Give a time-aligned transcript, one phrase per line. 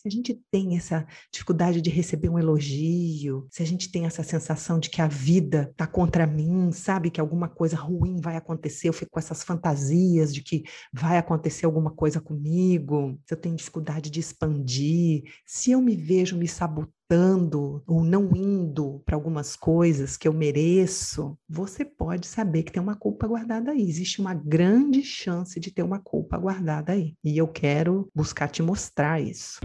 [0.00, 4.22] Se a gente tem essa dificuldade de receber um elogio, se a gente tem essa
[4.22, 7.10] sensação de que a vida está contra mim, sabe?
[7.10, 11.66] Que alguma coisa ruim vai acontecer, eu fico com essas fantasias de que vai acontecer
[11.66, 17.82] alguma coisa comigo, se eu tenho dificuldade de expandir, se eu me vejo me sabotando
[17.86, 22.96] ou não indo para algumas coisas que eu mereço, você pode saber que tem uma
[22.96, 23.82] culpa guardada aí.
[23.82, 27.14] Existe uma grande chance de ter uma culpa guardada aí.
[27.22, 29.60] E eu quero buscar te mostrar isso.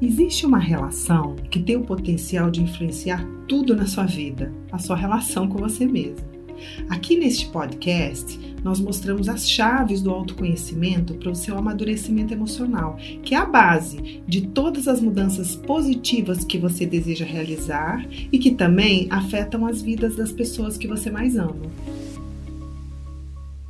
[0.00, 4.94] Existe uma relação que tem o potencial de influenciar tudo na sua vida, a sua
[4.94, 6.36] relação com você mesmo.
[6.90, 13.34] Aqui neste podcast, nós mostramos as chaves do autoconhecimento para o seu amadurecimento emocional, que
[13.34, 19.06] é a base de todas as mudanças positivas que você deseja realizar e que também
[19.10, 21.70] afetam as vidas das pessoas que você mais ama.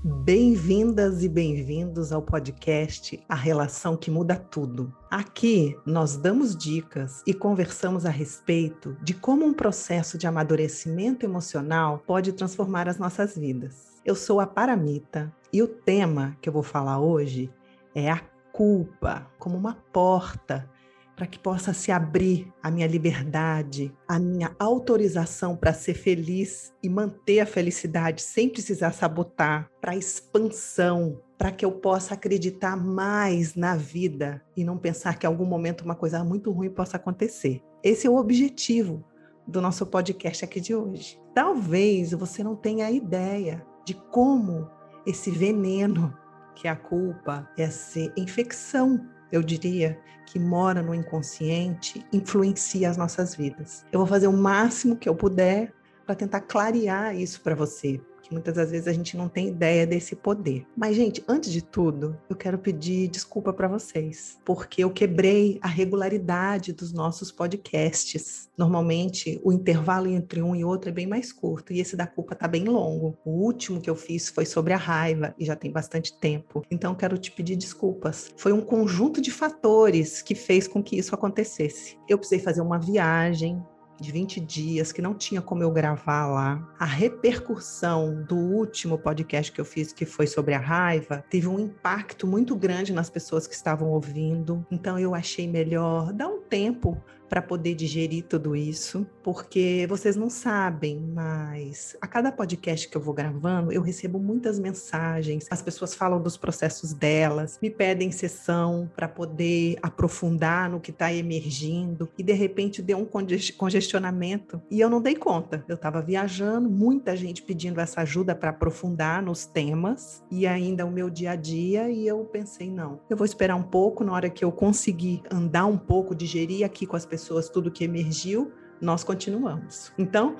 [0.09, 4.95] Bem-vindas e bem-vindos ao podcast A Relação que Muda Tudo.
[5.10, 12.04] Aqui nós damos dicas e conversamos a respeito de como um processo de amadurecimento emocional
[12.07, 14.01] pode transformar as nossas vidas.
[14.04, 17.51] Eu sou a Paramita e o tema que eu vou falar hoje
[17.93, 20.70] é a culpa como uma porta
[21.17, 26.91] para que possa se abrir a minha liberdade, a minha autorização para ser feliz e
[26.91, 33.55] manter a felicidade sem precisar sabotar, para a expansão, para que eu possa acreditar mais
[33.55, 37.63] na vida e não pensar que em algum momento uma coisa muito ruim possa acontecer.
[37.83, 39.03] Esse é o objetivo
[39.47, 41.19] do nosso podcast aqui de hoje.
[41.35, 44.69] Talvez você não tenha ideia de como
[45.07, 46.13] esse veneno
[46.55, 53.35] que é a culpa, essa infecção eu diria, que mora no inconsciente, influencia as nossas
[53.35, 53.85] vidas.
[53.93, 55.73] Eu vou fazer o máximo que eu puder
[56.05, 59.87] para tentar clarear isso para você, que muitas das vezes a gente não tem ideia
[59.87, 60.66] desse poder.
[60.77, 65.69] Mas, gente, antes de tudo, eu quero pedir desculpa para vocês, porque eu quebrei a
[65.69, 68.49] regularidade dos nossos podcasts.
[68.59, 72.34] Normalmente, o intervalo entre um e outro é bem mais curto, e esse da culpa
[72.34, 73.16] tá bem longo.
[73.25, 76.62] O último que eu fiz foi sobre a raiva, e já tem bastante tempo.
[76.70, 78.32] Então, quero te pedir desculpas.
[78.37, 81.97] Foi um conjunto de fatores que fez com que isso acontecesse.
[82.08, 83.62] Eu precisei fazer uma viagem
[84.00, 86.74] de 20 dias, que não tinha como eu gravar lá.
[86.78, 91.58] A repercussão do último podcast que eu fiz, que foi sobre a raiva, teve um
[91.58, 94.66] impacto muito grande nas pessoas que estavam ouvindo.
[94.70, 100.31] Então eu achei melhor dar um tempo para poder digerir tudo isso, porque vocês não
[100.31, 105.47] sabem, mas a cada podcast que eu vou gravando, eu recebo muitas mensagens.
[105.50, 111.12] As pessoas falam dos processos delas, me pedem sessão para poder aprofundar no que está
[111.12, 113.09] emergindo, e de repente deu um
[113.56, 115.64] congestionamento e eu não dei conta.
[115.69, 120.91] Eu estava viajando, muita gente pedindo essa ajuda para aprofundar nos temas e ainda o
[120.91, 124.31] meu dia a dia, e eu pensei, não, eu vou esperar um pouco na hora
[124.31, 128.53] que eu conseguir andar um pouco, digerir aqui com as pessoas pessoas tudo que emergiu,
[128.78, 129.91] nós continuamos.
[129.97, 130.37] Então,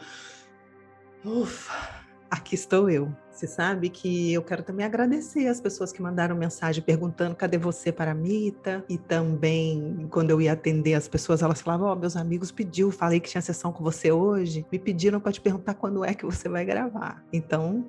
[1.25, 3.11] ufa, aqui estou eu.
[3.31, 7.91] Você sabe que eu quero também agradecer as pessoas que mandaram mensagem perguntando cadê você
[7.91, 11.97] para a Mita e também quando eu ia atender as pessoas elas falavam, ó, oh,
[11.97, 15.75] meus amigos pediu, falei que tinha sessão com você hoje, me pediram para te perguntar
[15.75, 17.25] quando é que você vai gravar.
[17.33, 17.87] Então,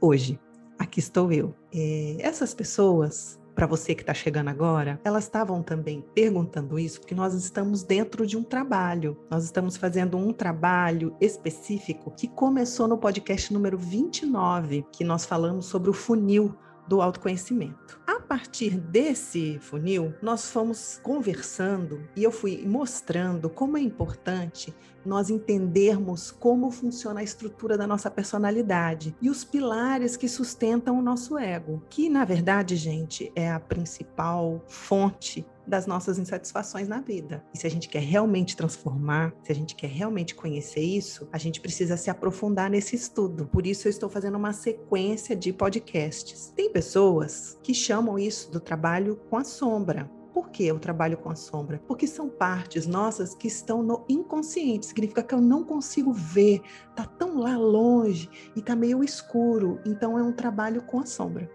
[0.00, 0.40] hoje,
[0.78, 1.54] aqui estou eu.
[1.74, 7.14] É, essas pessoas para você que está chegando agora, elas estavam também perguntando isso porque
[7.14, 9.16] nós estamos dentro de um trabalho.
[9.30, 15.66] Nós estamos fazendo um trabalho específico que começou no podcast número 29, que nós falamos
[15.66, 16.56] sobre o funil
[16.92, 17.98] do autoconhecimento.
[18.06, 25.30] A partir desse funil, nós fomos conversando e eu fui mostrando como é importante nós
[25.30, 31.38] entendermos como funciona a estrutura da nossa personalidade e os pilares que sustentam o nosso
[31.38, 37.44] ego, que na verdade, gente, é a principal fonte das nossas insatisfações na vida.
[37.54, 41.38] E se a gente quer realmente transformar, se a gente quer realmente conhecer isso, a
[41.38, 43.46] gente precisa se aprofundar nesse estudo.
[43.46, 46.52] Por isso eu estou fazendo uma sequência de podcasts.
[46.54, 50.10] Tem pessoas que chamam isso do trabalho com a sombra.
[50.32, 51.82] Por que eu trabalho com a sombra?
[51.86, 54.86] Porque são partes nossas que estão no inconsciente.
[54.86, 56.62] Significa que eu não consigo ver,
[56.96, 59.78] tá tão lá longe e tá meio escuro.
[59.84, 61.50] Então é um trabalho com a sombra.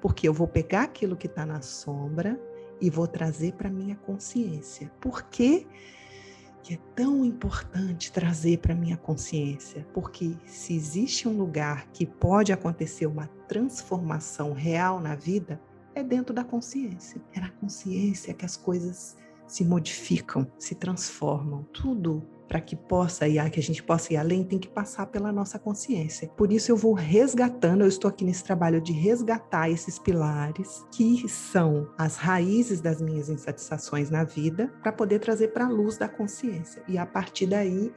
[0.00, 2.40] Porque eu vou pegar aquilo que está na sombra
[2.80, 4.90] e vou trazer para minha consciência.
[5.00, 5.66] Por que,
[6.62, 9.86] que é tão importante trazer para minha consciência?
[9.92, 15.60] Porque se existe um lugar que pode acontecer uma transformação real na vida,
[15.94, 17.20] é dentro da consciência.
[17.34, 19.16] É na consciência que as coisas
[19.46, 21.64] se modificam, se transformam.
[21.72, 25.30] Tudo para que possa ir, que a gente possa ir além, tem que passar pela
[25.30, 26.28] nossa consciência.
[26.36, 31.28] Por isso eu vou resgatando, eu estou aqui nesse trabalho de resgatar esses pilares que
[31.28, 36.08] são as raízes das minhas insatisfações na vida, para poder trazer para a luz da
[36.08, 36.82] consciência.
[36.88, 37.92] E a partir daí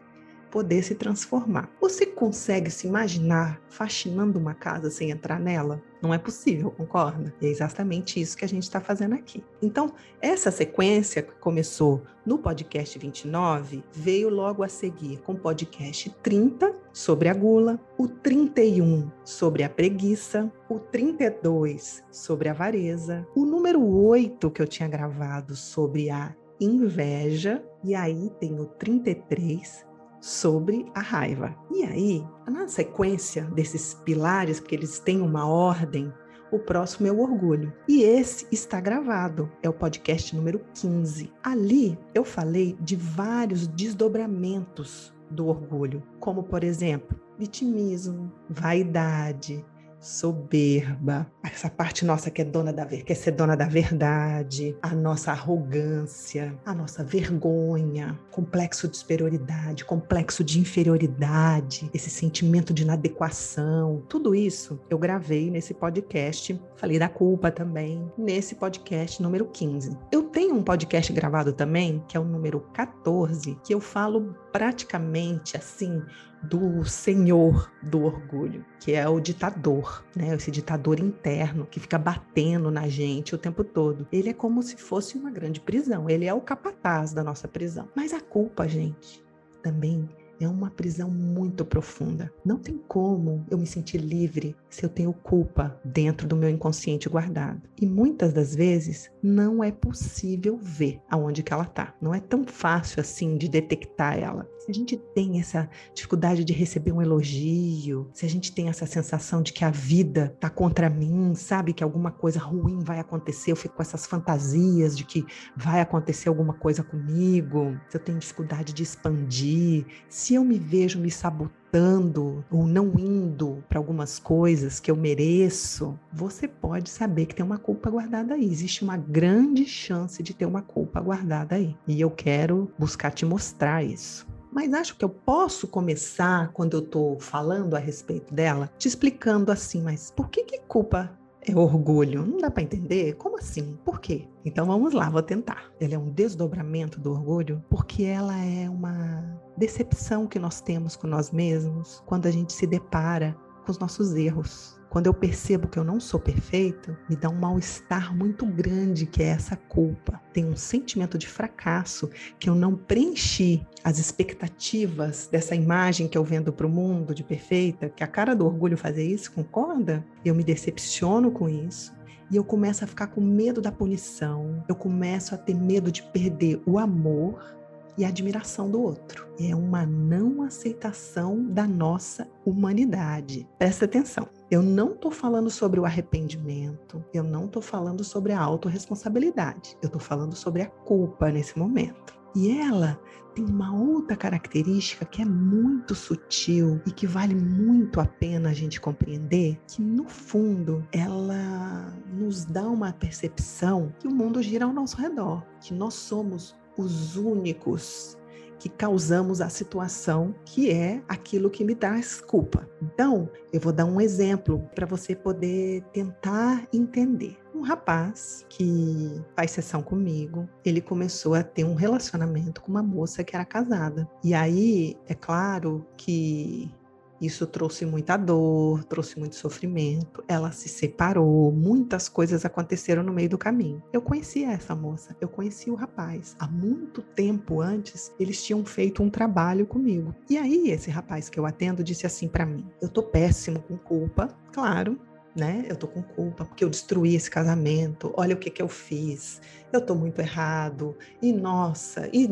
[0.51, 1.69] poder se transformar.
[1.80, 5.81] Você consegue se imaginar faxinando uma casa sem entrar nela?
[6.01, 7.33] Não é possível, concorda?
[7.42, 9.44] E é exatamente isso que a gente está fazendo aqui.
[9.62, 16.09] Então, essa sequência que começou no podcast 29 veio logo a seguir com o podcast
[16.21, 23.45] 30 sobre a gula, o 31 sobre a preguiça, o 32 sobre a avareza, o
[23.45, 29.90] número 8 que eu tinha gravado sobre a inveja, e aí tem o 33
[30.21, 31.53] sobre a raiva.
[31.71, 36.13] E aí, na sequência desses pilares, porque eles têm uma ordem,
[36.51, 37.73] o próximo é o orgulho.
[37.88, 41.31] E esse está gravado, é o podcast número 15.
[41.44, 49.65] Ali eu falei de vários desdobramentos do orgulho, como por exemplo, vitimismo, vaidade,
[50.01, 55.31] soberba, essa parte nossa que é dona da quer ser dona da verdade, a nossa
[55.31, 64.33] arrogância, a nossa vergonha, complexo de superioridade, complexo de inferioridade, esse sentimento de inadequação, tudo
[64.33, 69.95] isso eu gravei nesse podcast, falei da culpa também, nesse podcast número 15.
[70.12, 75.56] Eu tenho um podcast gravado também, que é o número 14, que eu falo praticamente
[75.56, 76.01] assim
[76.41, 80.33] do senhor do orgulho, que é o ditador, né?
[80.33, 84.07] Esse ditador interno que fica batendo na gente o tempo todo.
[84.11, 87.88] Ele é como se fosse uma grande prisão, ele é o capataz da nossa prisão.
[87.95, 89.23] Mas a culpa, gente,
[89.61, 90.09] também
[90.43, 92.31] é uma prisão muito profunda.
[92.45, 97.09] Não tem como eu me sentir livre se eu tenho culpa dentro do meu inconsciente
[97.09, 97.61] guardado.
[97.79, 101.93] E muitas das vezes não é possível ver aonde que ela está.
[102.01, 104.47] Não é tão fácil assim de detectar ela.
[104.59, 108.85] Se a gente tem essa dificuldade de receber um elogio, se a gente tem essa
[108.85, 113.51] sensação de que a vida está contra mim, sabe que alguma coisa ruim vai acontecer,
[113.51, 118.19] eu fico com essas fantasias de que vai acontecer alguma coisa comigo, se eu tenho
[118.19, 124.79] dificuldade de expandir, se eu me vejo me sabotando ou não indo para algumas coisas
[124.79, 128.45] que eu mereço, você pode saber que tem uma culpa guardada aí.
[128.45, 131.75] Existe uma grande chance de ter uma culpa guardada aí.
[131.87, 134.27] E eu quero buscar te mostrar isso.
[134.51, 139.49] Mas acho que eu posso começar, quando eu estou falando a respeito dela, te explicando
[139.49, 141.17] assim, mas por que, que culpa
[141.47, 142.25] é orgulho?
[142.25, 143.15] Não dá para entender?
[143.15, 143.77] Como assim?
[143.83, 144.27] Por quê?
[144.45, 145.71] Então vamos lá, vou tentar.
[145.79, 151.07] Ela é um desdobramento do orgulho porque ela é uma decepção que nós temos com
[151.07, 153.35] nós mesmos quando a gente se depara
[153.65, 154.80] com os nossos erros.
[154.91, 159.23] Quando eu percebo que eu não sou perfeito, me dá um mal-estar muito grande, que
[159.23, 160.21] é essa culpa.
[160.33, 166.25] Tem um sentimento de fracasso que eu não preenchi as expectativas dessa imagem que eu
[166.25, 170.05] vendo para o mundo de perfeita, que a cara do orgulho fazer isso, concorda?
[170.25, 171.93] Eu me decepciono com isso.
[172.29, 176.03] E eu começo a ficar com medo da punição, eu começo a ter medo de
[176.03, 177.55] perder o amor
[177.97, 179.25] e a admiração do outro.
[179.39, 183.47] É uma não aceitação da nossa humanidade.
[183.57, 184.40] Presta atenção.
[184.51, 189.88] Eu não estou falando sobre o arrependimento, eu não estou falando sobre a autorresponsabilidade, eu
[189.88, 192.19] estou falando sobre a culpa nesse momento.
[192.36, 193.00] E ela
[193.33, 198.53] tem uma outra característica que é muito sutil e que vale muito a pena a
[198.53, 204.74] gente compreender, que no fundo ela nos dá uma percepção que o mundo gira ao
[204.74, 208.17] nosso redor, que nós somos os únicos
[208.62, 212.70] que causamos a situação que é aquilo que me traz culpa.
[212.80, 217.39] Então, eu vou dar um exemplo para você poder tentar entender.
[217.56, 223.24] Um rapaz que faz sessão comigo, ele começou a ter um relacionamento com uma moça
[223.24, 224.08] que era casada.
[224.24, 226.72] E aí, é claro que
[227.21, 230.23] isso trouxe muita dor, trouxe muito sofrimento.
[230.27, 233.81] Ela se separou, muitas coisas aconteceram no meio do caminho.
[233.93, 236.35] Eu conhecia essa moça, eu conheci o rapaz.
[236.39, 240.15] Há muito tempo antes, eles tinham feito um trabalho comigo.
[240.27, 243.77] E aí, esse rapaz que eu atendo disse assim para mim: Eu tô péssimo com
[243.77, 244.99] culpa, claro,
[245.35, 245.65] né?
[245.69, 248.13] Eu tô com culpa porque eu destruí esse casamento.
[248.17, 249.41] Olha o que que eu fiz.
[249.71, 250.97] Eu tô muito errado.
[251.21, 252.27] E nossa, e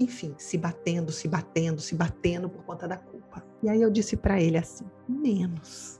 [0.00, 3.44] enfim, se batendo, se batendo, se batendo por conta da culpa.
[3.64, 5.98] E aí eu disse para ele assim: menos,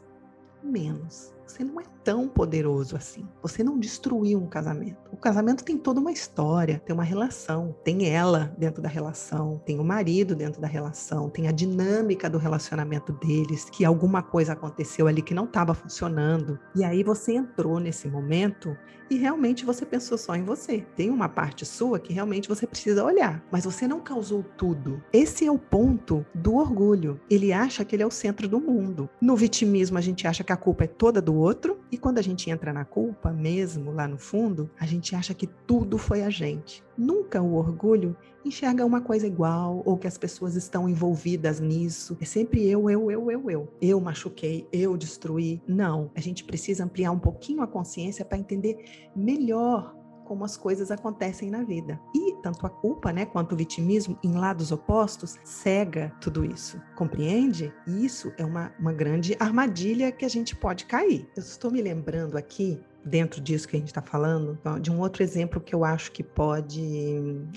[0.62, 1.33] menos.
[1.46, 3.26] Você não é tão poderoso assim.
[3.42, 4.96] Você não destruiu um casamento.
[5.10, 9.78] O casamento tem toda uma história, tem uma relação, tem ela dentro da relação, tem
[9.78, 15.06] o marido dentro da relação, tem a dinâmica do relacionamento deles, que alguma coisa aconteceu
[15.06, 16.58] ali que não estava funcionando.
[16.74, 18.76] E aí você entrou nesse momento
[19.10, 20.84] e realmente você pensou só em você.
[20.96, 25.02] Tem uma parte sua que realmente você precisa olhar, mas você não causou tudo.
[25.12, 27.20] Esse é o ponto do orgulho.
[27.28, 29.08] Ele acha que ele é o centro do mundo.
[29.20, 32.22] No vitimismo, a gente acha que a culpa é toda do outro, e quando a
[32.22, 36.30] gente entra na culpa, mesmo lá no fundo, a gente acha que tudo foi a
[36.30, 36.82] gente.
[36.96, 42.16] Nunca o orgulho enxerga uma coisa igual ou que as pessoas estão envolvidas nisso.
[42.20, 43.68] É sempre eu, eu, eu, eu, eu.
[43.80, 45.62] Eu machuquei, eu destruí.
[45.66, 50.90] Não, a gente precisa ampliar um pouquinho a consciência para entender melhor como as coisas
[50.90, 52.00] acontecem na vida.
[52.14, 56.80] E tanto a culpa, né, quanto o vitimismo, em lados opostos, cega tudo isso.
[56.96, 57.72] Compreende?
[57.86, 61.28] Isso é uma, uma grande armadilha que a gente pode cair.
[61.36, 65.22] Eu estou me lembrando aqui dentro disso que a gente está falando, de um outro
[65.22, 67.12] exemplo que eu acho que pode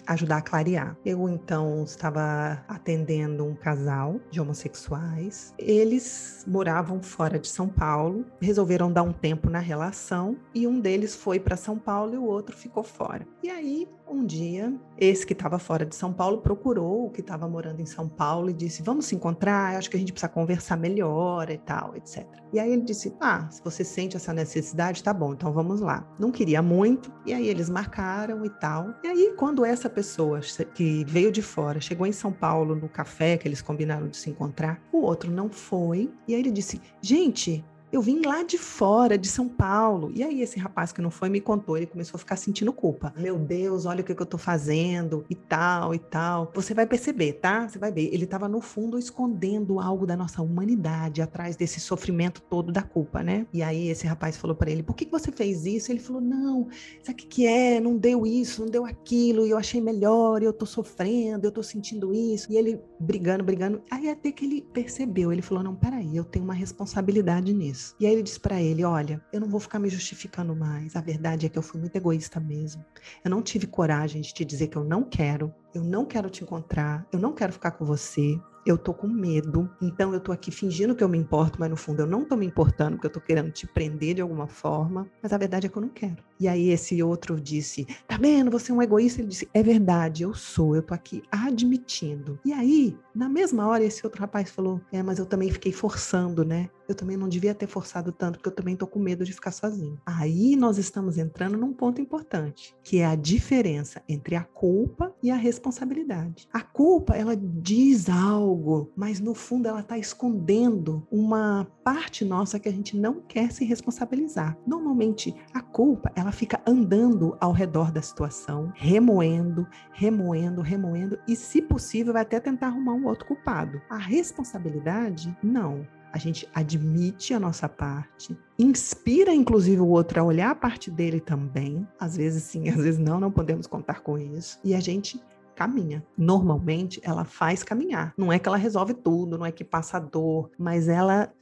[0.06, 0.98] ajudar a clarear.
[1.06, 5.54] Eu então estava atendendo um casal de homossexuais.
[5.58, 11.16] Eles moravam fora de São Paulo, resolveram dar um tempo na relação e um deles
[11.16, 13.26] foi para São Paulo e o outro ficou fora.
[13.42, 17.48] E aí um dia, esse que estava fora de São Paulo procurou o que estava
[17.48, 20.78] morando em São Paulo e disse: Vamos se encontrar, acho que a gente precisa conversar
[20.78, 22.26] melhor e tal, etc.
[22.52, 26.08] E aí ele disse: Ah, se você sente essa necessidade, tá bom, então vamos lá.
[26.20, 28.94] Não queria muito, e aí eles marcaram e tal.
[29.04, 30.40] E aí, quando essa pessoa
[30.74, 34.30] que veio de fora chegou em São Paulo no café que eles combinaram de se
[34.30, 36.12] encontrar, o outro não foi.
[36.28, 40.12] E aí ele disse: Gente, eu vim lá de fora, de São Paulo.
[40.14, 43.14] E aí, esse rapaz que não foi me contou, ele começou a ficar sentindo culpa.
[43.16, 46.52] Meu Deus, olha o que, eu tô fazendo, e tal, e tal.
[46.54, 47.68] Você vai perceber, tá?
[47.68, 48.14] Você vai ver.
[48.14, 53.24] Ele estava, no fundo, escondendo algo da nossa humanidade atrás desse sofrimento todo da culpa,
[53.24, 53.48] né?
[53.54, 55.90] E aí, esse rapaz falou para ele: por que, que você fez isso?
[55.90, 56.68] Ele falou: não,
[57.02, 57.80] sabe o que, que é?
[57.80, 61.52] Não deu isso, não deu aquilo, e eu achei melhor, e eu tô sofrendo, eu
[61.52, 62.52] tô sentindo isso.
[62.52, 63.82] E ele brigando, brigando.
[63.90, 68.06] Aí, até que ele percebeu, ele falou: não, peraí, eu tenho uma responsabilidade nisso E
[68.06, 70.96] aí ele disse para ele: Olha, eu não vou ficar me justificando mais.
[70.96, 72.86] A verdade é que eu fui muito egoísta mesmo.
[73.24, 75.54] Eu não tive coragem de te dizer que eu não quero.
[75.74, 77.06] Eu não quero te encontrar.
[77.12, 80.96] Eu não quero ficar com você eu tô com medo, então eu tô aqui fingindo
[80.96, 83.22] que eu me importo, mas no fundo eu não tô me importando, porque eu tô
[83.22, 86.18] querendo te prender de alguma forma, mas a verdade é que eu não quero.
[86.40, 88.52] E aí esse outro disse: "Tá vendo?
[88.52, 89.22] Você é um egoísta".
[89.22, 90.76] Ele disse: "É verdade, eu sou.
[90.76, 92.40] Eu tô aqui admitindo".
[92.46, 96.44] E aí, na mesma hora esse outro rapaz falou: "É, mas eu também fiquei forçando,
[96.46, 96.70] né?
[96.88, 99.52] Eu também não devia ter forçado tanto, porque eu também tô com medo de ficar
[99.52, 99.98] sozinho".
[100.06, 105.32] Aí nós estamos entrando num ponto importante, que é a diferença entre a culpa e
[105.32, 106.48] a responsabilidade.
[106.54, 108.57] A culpa, ela diz algo
[108.96, 113.66] mas no fundo ela está escondendo uma parte nossa que a gente não quer se
[113.66, 114.58] responsabilizar.
[114.66, 121.62] Normalmente a culpa ela fica andando ao redor da situação, remoendo, remoendo, remoendo e, se
[121.62, 123.82] possível, vai até tentar arrumar um outro culpado.
[123.90, 130.50] A responsabilidade, não a gente admite a nossa parte, inspira inclusive o outro a olhar
[130.50, 131.88] a parte dele também.
[132.00, 134.60] Às vezes sim, às vezes não, não podemos contar com isso.
[134.64, 135.22] E a gente
[135.58, 136.06] caminha.
[136.16, 138.14] Normalmente ela faz caminhar.
[138.16, 141.34] Não é que ela resolve tudo, não é que passa dor, mas ela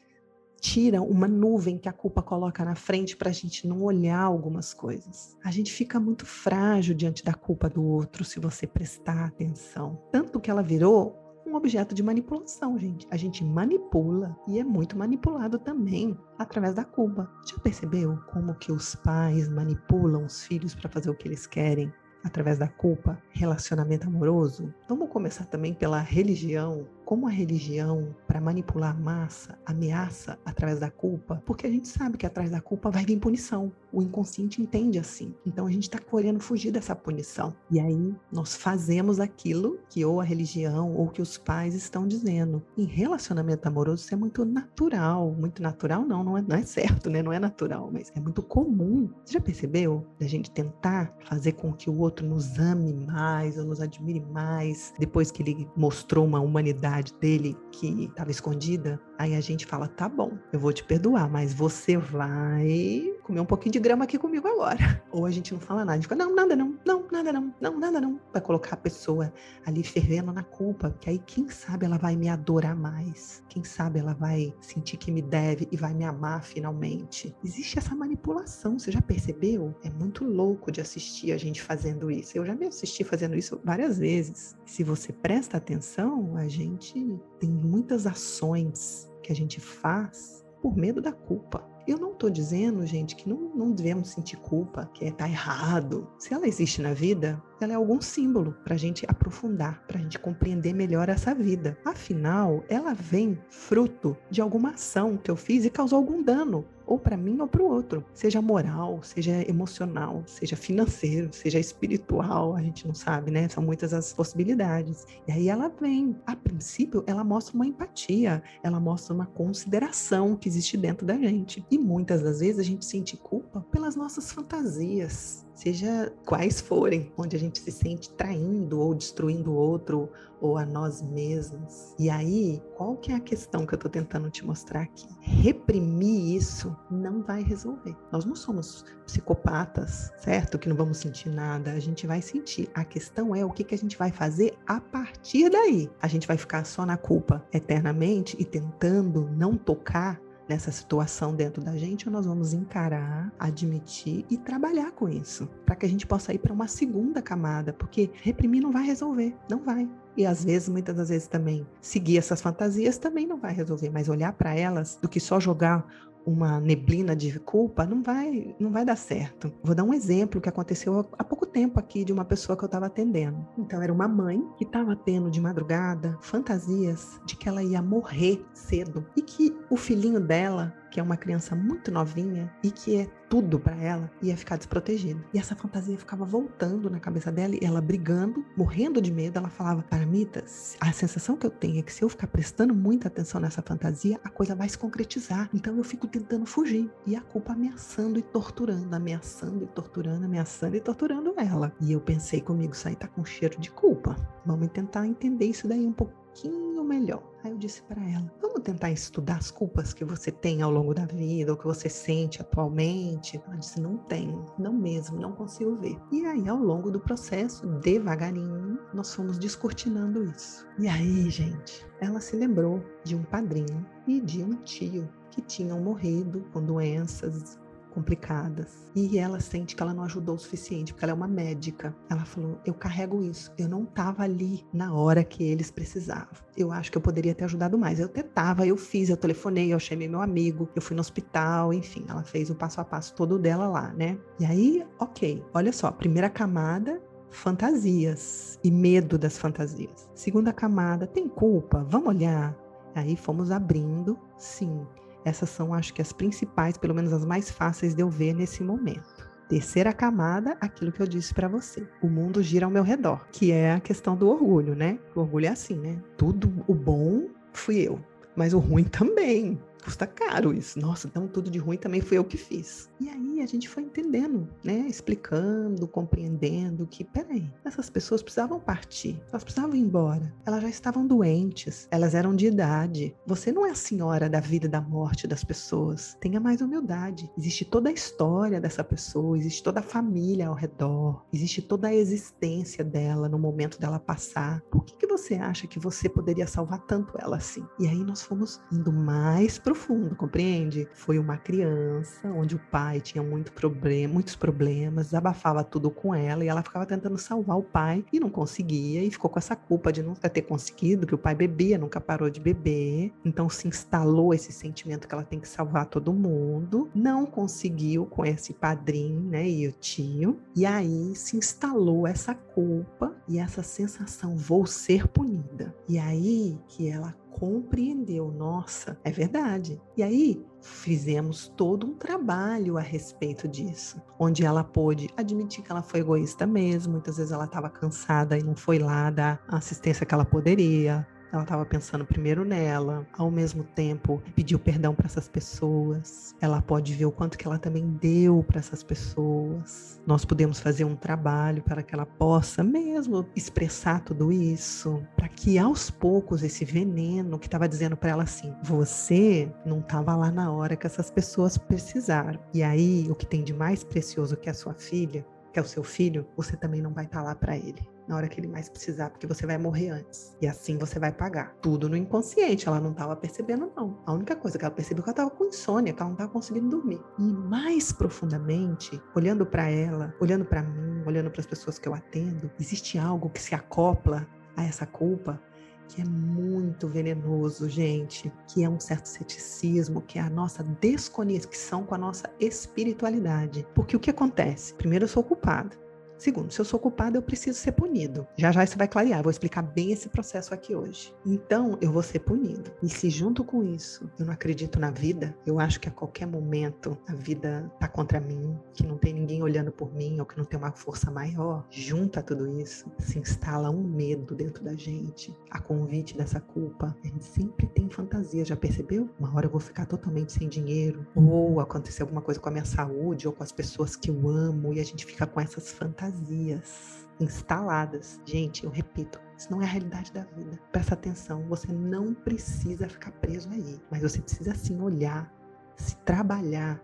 [0.61, 4.73] tira uma nuvem que a culpa coloca na frente para a gente não olhar algumas
[4.73, 5.37] coisas.
[5.43, 10.01] A gente fica muito frágil diante da culpa do outro se você prestar atenção.
[10.11, 13.05] Tanto que ela virou um objeto de manipulação, gente.
[13.11, 17.29] A gente manipula e é muito manipulado também através da culpa.
[17.45, 21.93] Já percebeu como que os pais manipulam os filhos para fazer o que eles querem?
[22.25, 24.73] Através da culpa, relacionamento amoroso.
[24.89, 30.89] Vamos começar também pela religião como a religião, para manipular a massa, ameaça através da
[30.89, 33.71] culpa, porque a gente sabe que atrás da culpa vai vir punição.
[33.93, 35.33] O inconsciente entende assim.
[35.45, 37.55] Então a gente está querendo fugir dessa punição.
[37.71, 42.61] E aí nós fazemos aquilo que ou a religião ou que os pais estão dizendo.
[42.77, 45.33] Em relacionamento amoroso, isso é muito natural.
[45.39, 47.21] Muito natural, não, não é, não é certo, né?
[47.21, 49.09] Não é natural, mas é muito comum.
[49.23, 50.05] Você já percebeu?
[50.19, 54.93] Da gente tentar fazer com que o outro nos ame mais ou nos admire mais
[54.99, 60.07] depois que ele mostrou uma humanidade dele que estava escondida, aí a gente fala: tá
[60.07, 64.47] bom, eu vou te perdoar, mas você vai comer um pouquinho de grama aqui comigo
[64.47, 65.01] agora.
[65.11, 67.53] Ou a gente não fala nada, a gente fica: não, nada não, não, nada não,
[67.59, 68.19] não, nada não.
[68.31, 69.33] Vai colocar a pessoa
[69.65, 73.99] ali fervendo na culpa, que aí quem sabe ela vai me adorar mais, quem sabe
[73.99, 77.35] ela vai sentir que me deve e vai me amar finalmente.
[77.43, 79.75] Existe essa manipulação, você já percebeu?
[79.83, 82.37] É muito louco de assistir a gente fazendo isso.
[82.37, 84.55] Eu já me assisti fazendo isso várias vezes.
[84.65, 90.99] Se você presta atenção, a gente tem muitas ações que a gente faz por medo
[90.99, 91.63] da culpa.
[91.87, 96.09] Eu não estou dizendo, gente, que não, não devemos sentir culpa, que é tá errado.
[96.17, 100.01] Se ela existe na vida, ela é algum símbolo para a gente aprofundar, para a
[100.01, 101.77] gente compreender melhor essa vida.
[101.85, 106.99] Afinal, ela vem fruto de alguma ação que eu fiz e causou algum dano ou
[106.99, 112.61] para mim ou para o outro, seja moral, seja emocional, seja financeiro, seja espiritual, a
[112.61, 113.47] gente não sabe, né?
[113.49, 115.05] São muitas as possibilidades.
[115.27, 120.47] E aí ela vem, a princípio, ela mostra uma empatia, ela mostra uma consideração que
[120.47, 121.65] existe dentro da gente.
[121.69, 127.35] E muitas das vezes a gente sente culpa pelas nossas fantasias, seja quais forem, onde
[127.35, 130.09] a gente se sente traindo ou destruindo o outro
[130.41, 131.95] ou a nós mesmos.
[131.97, 135.07] E aí, qual que é a questão que eu estou tentando te mostrar aqui?
[135.21, 137.95] Reprimir isso não vai resolver.
[138.11, 140.59] Nós não somos psicopatas, certo?
[140.59, 141.71] Que não vamos sentir nada.
[141.71, 142.69] A gente vai sentir.
[142.73, 145.89] A questão é o que, que a gente vai fazer a partir daí.
[146.01, 151.63] A gente vai ficar só na culpa eternamente e tentando não tocar nessa situação dentro
[151.63, 156.05] da gente, ou nós vamos encarar, admitir e trabalhar com isso, para que a gente
[156.05, 159.89] possa ir para uma segunda camada, porque reprimir não vai resolver, não vai.
[160.17, 164.07] E às vezes, muitas das vezes também, seguir essas fantasias também não vai resolver, mas
[164.07, 165.85] olhar para elas do que só jogar
[166.25, 169.53] uma neblina de culpa, não vai, não vai dar certo.
[169.63, 172.67] Vou dar um exemplo que aconteceu há pouco tempo aqui de uma pessoa que eu
[172.67, 173.45] estava atendendo.
[173.57, 178.43] Então era uma mãe que estava tendo de madrugada fantasias de que ela ia morrer
[178.53, 183.09] cedo e que o filhinho dela que é uma criança muito novinha e que é
[183.29, 185.21] tudo para ela, ia ficar desprotegida.
[185.33, 189.37] E essa fantasia ficava voltando na cabeça dela e ela brigando, morrendo de medo.
[189.37, 190.45] Ela falava: Paramita,
[190.79, 194.17] a sensação que eu tenho é que se eu ficar prestando muita atenção nessa fantasia,
[194.23, 195.49] a coisa vai se concretizar.
[195.53, 196.89] Então eu fico tentando fugir.
[197.05, 201.73] E a culpa ameaçando e torturando, ameaçando e torturando, ameaçando e torturando ela.
[201.81, 204.15] E eu pensei comigo: isso aí tá com cheiro de culpa.
[204.45, 205.91] Vamos tentar entender isso daí um
[206.35, 207.23] pouquinho melhor.
[207.43, 210.93] Aí eu disse para ela: vamos tentar estudar as culpas que você tem ao longo
[210.93, 213.41] da vida, ou que você sente atualmente.
[213.47, 215.97] Ela disse: não tenho, não mesmo, não consigo ver.
[216.11, 220.67] E aí, ao longo do processo, devagarinho, nós fomos descortinando isso.
[220.77, 225.79] E aí, gente, ela se lembrou de um padrinho e de um tio que tinham
[225.79, 227.57] morrido com doenças
[227.95, 228.91] complicadas.
[228.93, 231.95] E ela sente que ela não ajudou o suficiente, porque ela é uma médica.
[232.09, 233.51] Ela falou: Eu carrego isso.
[233.57, 236.35] Eu não estava ali na hora que eles precisavam.
[236.57, 237.99] Eu acho que eu poderia ter ajudado mais.
[237.99, 242.05] Eu tentava, eu fiz, eu telefonei, eu chamei meu amigo, eu fui no hospital, enfim,
[242.07, 244.17] ela fez o passo a passo todo dela lá, né?
[244.39, 247.01] E aí, ok, olha só, primeira camada
[247.35, 250.09] fantasias e medo das fantasias.
[250.15, 251.85] Segunda camada, tem culpa?
[251.89, 252.55] Vamos olhar.
[252.95, 254.85] Aí fomos abrindo, sim.
[255.25, 258.63] Essas são, acho que, as principais, pelo menos as mais fáceis de eu ver nesse
[258.63, 259.03] momento.
[259.49, 261.87] Terceira camada, aquilo que eu disse para você.
[262.01, 264.99] O mundo gira ao meu redor, que é a questão do orgulho, né?
[265.15, 265.99] O orgulho é assim, né?
[266.15, 267.99] Tudo o bom fui eu,
[268.35, 270.79] mas o ruim também custa caro isso.
[270.79, 272.89] Nossa, então tudo de ruim também foi eu que fiz.
[272.99, 274.79] E aí a gente foi entendendo, né?
[274.87, 281.05] Explicando, compreendendo que, peraí, essas pessoas precisavam partir, elas precisavam ir embora, elas já estavam
[281.05, 283.15] doentes, elas eram de idade.
[283.27, 286.17] Você não é a senhora da vida e da morte das pessoas.
[286.19, 287.29] Tenha mais humildade.
[287.37, 291.93] Existe toda a história dessa pessoa, existe toda a família ao redor, existe toda a
[291.93, 294.61] existência dela no momento dela passar.
[294.71, 297.63] Por que, que você acha que você poderia salvar tanto ela assim?
[297.79, 300.87] E aí nós fomos indo mais pro profundo, compreende?
[300.93, 306.45] Foi uma criança onde o pai tinha muito problema, muitos problemas, desabafava tudo com ela
[306.45, 309.91] e ela ficava tentando salvar o pai e não conseguia e ficou com essa culpa
[309.91, 313.13] de nunca ter conseguido, que o pai bebia, nunca parou de beber.
[313.25, 316.89] Então se instalou esse sentimento que ela tem que salvar todo mundo.
[316.95, 320.39] Não conseguiu com esse padrinho, né, e o tio.
[320.55, 325.75] E aí se instalou essa culpa e essa sensação vou ser punida.
[325.89, 329.81] E aí que ela compreendeu, nossa, é verdade.
[329.97, 335.81] E aí fizemos todo um trabalho a respeito disso, onde ela pôde admitir que ela
[335.83, 340.05] foi egoísta mesmo, muitas vezes ela estava cansada e não foi lá dar a assistência
[340.05, 345.27] que ela poderia, ela estava pensando primeiro nela, ao mesmo tempo pediu perdão para essas
[345.27, 346.35] pessoas.
[346.39, 350.01] Ela pode ver o quanto que ela também deu para essas pessoas.
[350.05, 355.57] Nós podemos fazer um trabalho para que ela possa mesmo expressar tudo isso, para que
[355.57, 360.51] aos poucos esse veneno que estava dizendo para ela assim: você não estava lá na
[360.51, 362.39] hora que essas pessoas precisaram.
[362.53, 365.65] E aí, o que tem de mais precioso que a sua filha, que é o
[365.67, 368.47] seu filho, você também não vai estar tá lá para ele na hora que ele
[368.47, 370.35] mais precisar, porque você vai morrer antes.
[370.41, 371.55] E assim você vai pagar.
[371.61, 373.97] Tudo no inconsciente, ela não estava percebendo, não.
[374.05, 376.15] A única coisa que ela percebeu é que ela estava com insônia, que ela não
[376.15, 377.01] estava conseguindo dormir.
[377.17, 381.93] E mais profundamente, olhando para ela, olhando para mim, olhando para as pessoas que eu
[381.93, 385.41] atendo, existe algo que se acopla a essa culpa
[385.87, 391.83] que é muito venenoso, gente, que é um certo ceticismo, que é a nossa desconexão
[391.83, 393.67] com a nossa espiritualidade.
[393.75, 394.73] Porque o que acontece?
[394.73, 395.84] Primeiro, eu sou culpada.
[396.17, 398.25] Segundo, se eu sou culpado, eu preciso ser punido.
[398.37, 401.13] Já já isso vai clarear, vou explicar bem esse processo aqui hoje.
[401.25, 402.71] Então, eu vou ser punido.
[402.81, 406.25] E se junto com isso eu não acredito na vida, eu acho que a qualquer
[406.25, 410.37] momento a vida tá contra mim, que não tem ninguém olhando por mim ou que
[410.37, 414.73] não tem uma força maior, junto a tudo isso, se instala um medo dentro da
[414.73, 416.95] gente, a convite dessa culpa.
[417.03, 419.09] A gente sempre tem fantasia, já percebeu?
[419.19, 422.65] Uma hora eu vou ficar totalmente sem dinheiro, ou acontecer alguma coisa com a minha
[422.65, 426.04] saúde ou com as pessoas que eu amo e a gente fica com essas fantasias
[426.05, 428.19] fantasias instaladas.
[428.25, 430.59] Gente, eu repito, isso não é a realidade da vida.
[430.71, 435.33] Presta atenção, você não precisa ficar preso aí, mas você precisa sim olhar,
[435.75, 436.81] se trabalhar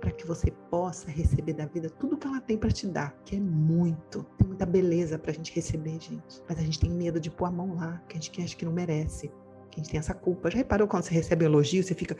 [0.00, 3.36] para que você possa receber da vida tudo que ela tem para te dar, que
[3.36, 4.24] é muito.
[4.36, 6.42] Tem muita beleza para a gente receber, gente.
[6.48, 8.64] Mas a gente tem medo de pôr a mão lá, porque a gente acha que
[8.64, 9.28] não merece.
[9.70, 10.50] Que a gente tem essa culpa.
[10.50, 12.16] Já reparou quando você recebe elogio, você fica,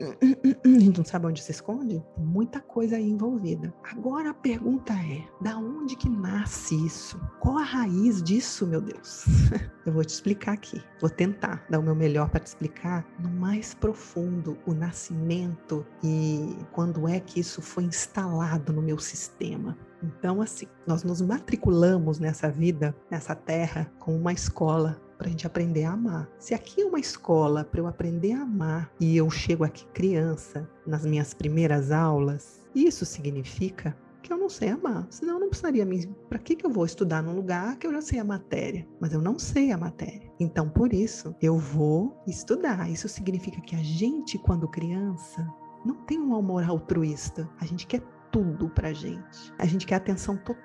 [0.00, 2.02] a gente não sabe onde se esconde?
[2.16, 3.72] Muita coisa aí envolvida.
[3.84, 7.20] Agora a pergunta é: da onde que nasce isso?
[7.40, 9.24] Qual a raiz disso, meu Deus?
[9.84, 10.80] Eu vou te explicar aqui.
[11.00, 16.56] Vou tentar dar o meu melhor para te explicar no mais profundo o nascimento e
[16.70, 19.76] quando é que isso foi instalado no meu sistema.
[20.02, 25.46] Então, assim, nós nos matriculamos nessa vida, nessa terra, com uma escola para a gente
[25.46, 26.28] aprender a amar.
[26.36, 30.68] Se aqui é uma escola para eu aprender a amar e eu chego aqui criança
[30.84, 35.06] nas minhas primeiras aulas, isso significa que eu não sei amar.
[35.10, 36.08] Senão eu não precisaria me.
[36.28, 38.84] Para que, que eu vou estudar num lugar que eu já sei a matéria?
[39.00, 40.28] Mas eu não sei a matéria.
[40.40, 42.90] Então, por isso, eu vou estudar.
[42.90, 45.46] Isso significa que a gente, quando criança,
[45.84, 47.48] não tem um amor altruísta.
[47.60, 49.52] A gente quer tudo pra gente.
[49.58, 50.62] A gente quer atenção total,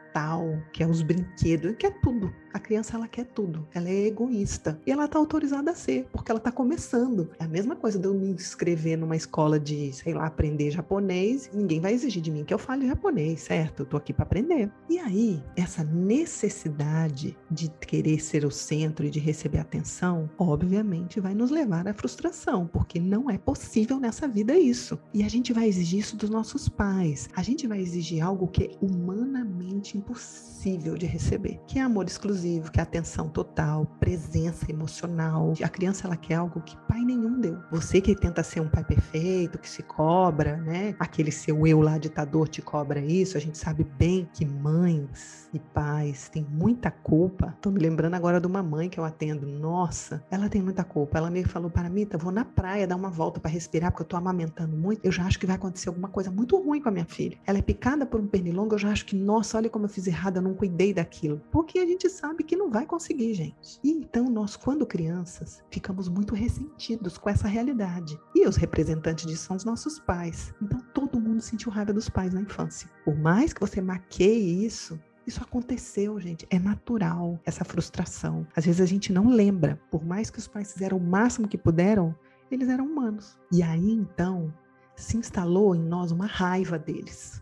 [0.74, 2.34] quer os brinquedos, quer tudo.
[2.54, 3.68] A criança ela quer tudo.
[3.72, 7.30] Ela é egoísta e ela está autorizada a ser, porque ela está começando.
[7.40, 11.52] É a mesma coisa de eu me inscrever numa escola de, sei lá, aprender japonês.
[11.54, 13.82] Ninguém vai exigir de mim que eu fale japonês, certo?
[13.82, 14.72] Eu tô aqui para aprender.
[14.90, 21.36] E aí, essa necessidade de querer ser o centro e de receber atenção, obviamente vai
[21.36, 24.98] nos levar à frustração, porque não é possível nessa vida isso.
[25.14, 27.30] E a gente vai exigir isso dos nossos pais.
[27.36, 32.72] A gente vai exigir algo que é humanamente impossível de receber, que é amor exclusivo
[32.72, 35.54] que é atenção total, presença emocional.
[35.62, 37.60] A criança ela quer algo que pai nenhum deu.
[37.72, 40.96] Você que tenta ser um pai perfeito, que se cobra, né?
[41.00, 43.38] Aquele seu eu lá ditador te cobra isso.
[43.38, 47.56] A gente sabe bem que mães e pais têm muita culpa.
[47.62, 49.46] Tô me lembrando agora de uma mãe que eu atendo.
[49.48, 51.18] Nossa, ela tem muita culpa.
[51.18, 54.08] Ela me falou para mim, vou na praia dar uma volta para respirar porque eu
[54.08, 55.02] tô amamentando muito.
[55.04, 57.38] Eu já acho que vai acontecer alguma coisa muito ruim com a minha filha.
[57.46, 60.06] Ela é picada por um pernilongo, eu já acho que, nossa, olha como eu fiz
[60.06, 61.42] errado, eu não cuidei daquilo.
[61.52, 63.80] Porque a gente sabe que não vai conseguir, gente.
[63.84, 68.16] E então nós, quando crianças, ficamos muito ressentidos com essa realidade.
[68.36, 70.54] E os representantes disso são os nossos pais.
[70.62, 72.88] Então todo mundo sentiu raiva dos pais na infância.
[73.04, 76.46] Por mais que você maqueie isso, isso aconteceu, gente.
[76.52, 78.46] É natural essa frustração.
[78.56, 79.82] Às vezes a gente não lembra.
[79.90, 82.16] Por mais que os pais fizeram o máximo que puderam,
[82.52, 83.36] eles eram humanos.
[83.52, 84.54] E aí então
[84.96, 87.42] se instalou em nós uma raiva deles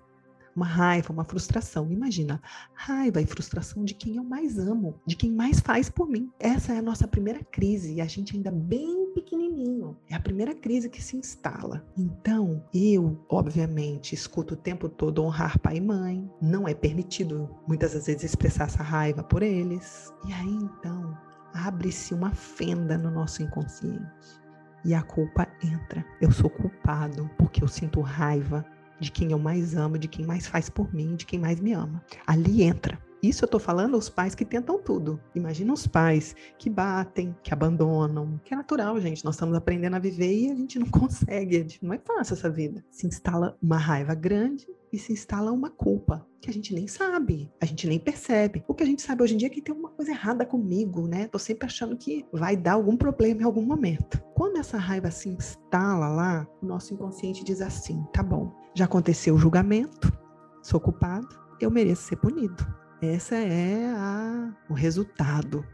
[0.55, 1.91] uma raiva, uma frustração.
[1.91, 2.41] Imagina,
[2.73, 6.31] raiva e frustração de quem eu mais amo, de quem mais faz por mim.
[6.39, 9.97] Essa é a nossa primeira crise e a gente ainda bem pequenininho.
[10.09, 11.85] É a primeira crise que se instala.
[11.97, 16.29] Então, eu, obviamente, escuto o tempo todo honrar pai e mãe.
[16.41, 20.13] Não é permitido muitas vezes expressar essa raiva por eles.
[20.27, 21.17] E aí então
[21.53, 24.45] abre-se uma fenda no nosso inconsciente
[24.85, 26.05] e a culpa entra.
[26.21, 28.63] Eu sou culpado porque eu sinto raiva
[28.99, 31.73] de quem eu mais amo, de quem mais faz por mim, de quem mais me
[31.73, 32.03] ama.
[32.25, 32.97] Ali entra.
[33.27, 35.19] Isso eu tô falando aos pais que tentam tudo.
[35.33, 39.25] Imagina os pais que batem, que abandonam, que é natural, gente.
[39.25, 41.65] Nós estamos aprendendo a viver e a gente não consegue.
[41.81, 42.85] Não é fácil essa vida.
[42.91, 47.51] Se instala uma raiva grande e se instala uma culpa que a gente nem sabe,
[47.59, 48.63] a gente nem percebe.
[48.67, 51.07] O que a gente sabe hoje em dia é que tem uma coisa errada comigo,
[51.07, 51.27] né?
[51.27, 54.21] Tô sempre achando que vai dar algum problema em algum momento.
[54.35, 59.33] Quando essa raiva se instala lá, o nosso inconsciente diz assim: tá bom, já aconteceu
[59.33, 60.15] o julgamento,
[60.61, 61.27] sou culpado,
[61.59, 62.84] eu mereço ser punido.
[63.01, 65.65] Essa é a, o resultado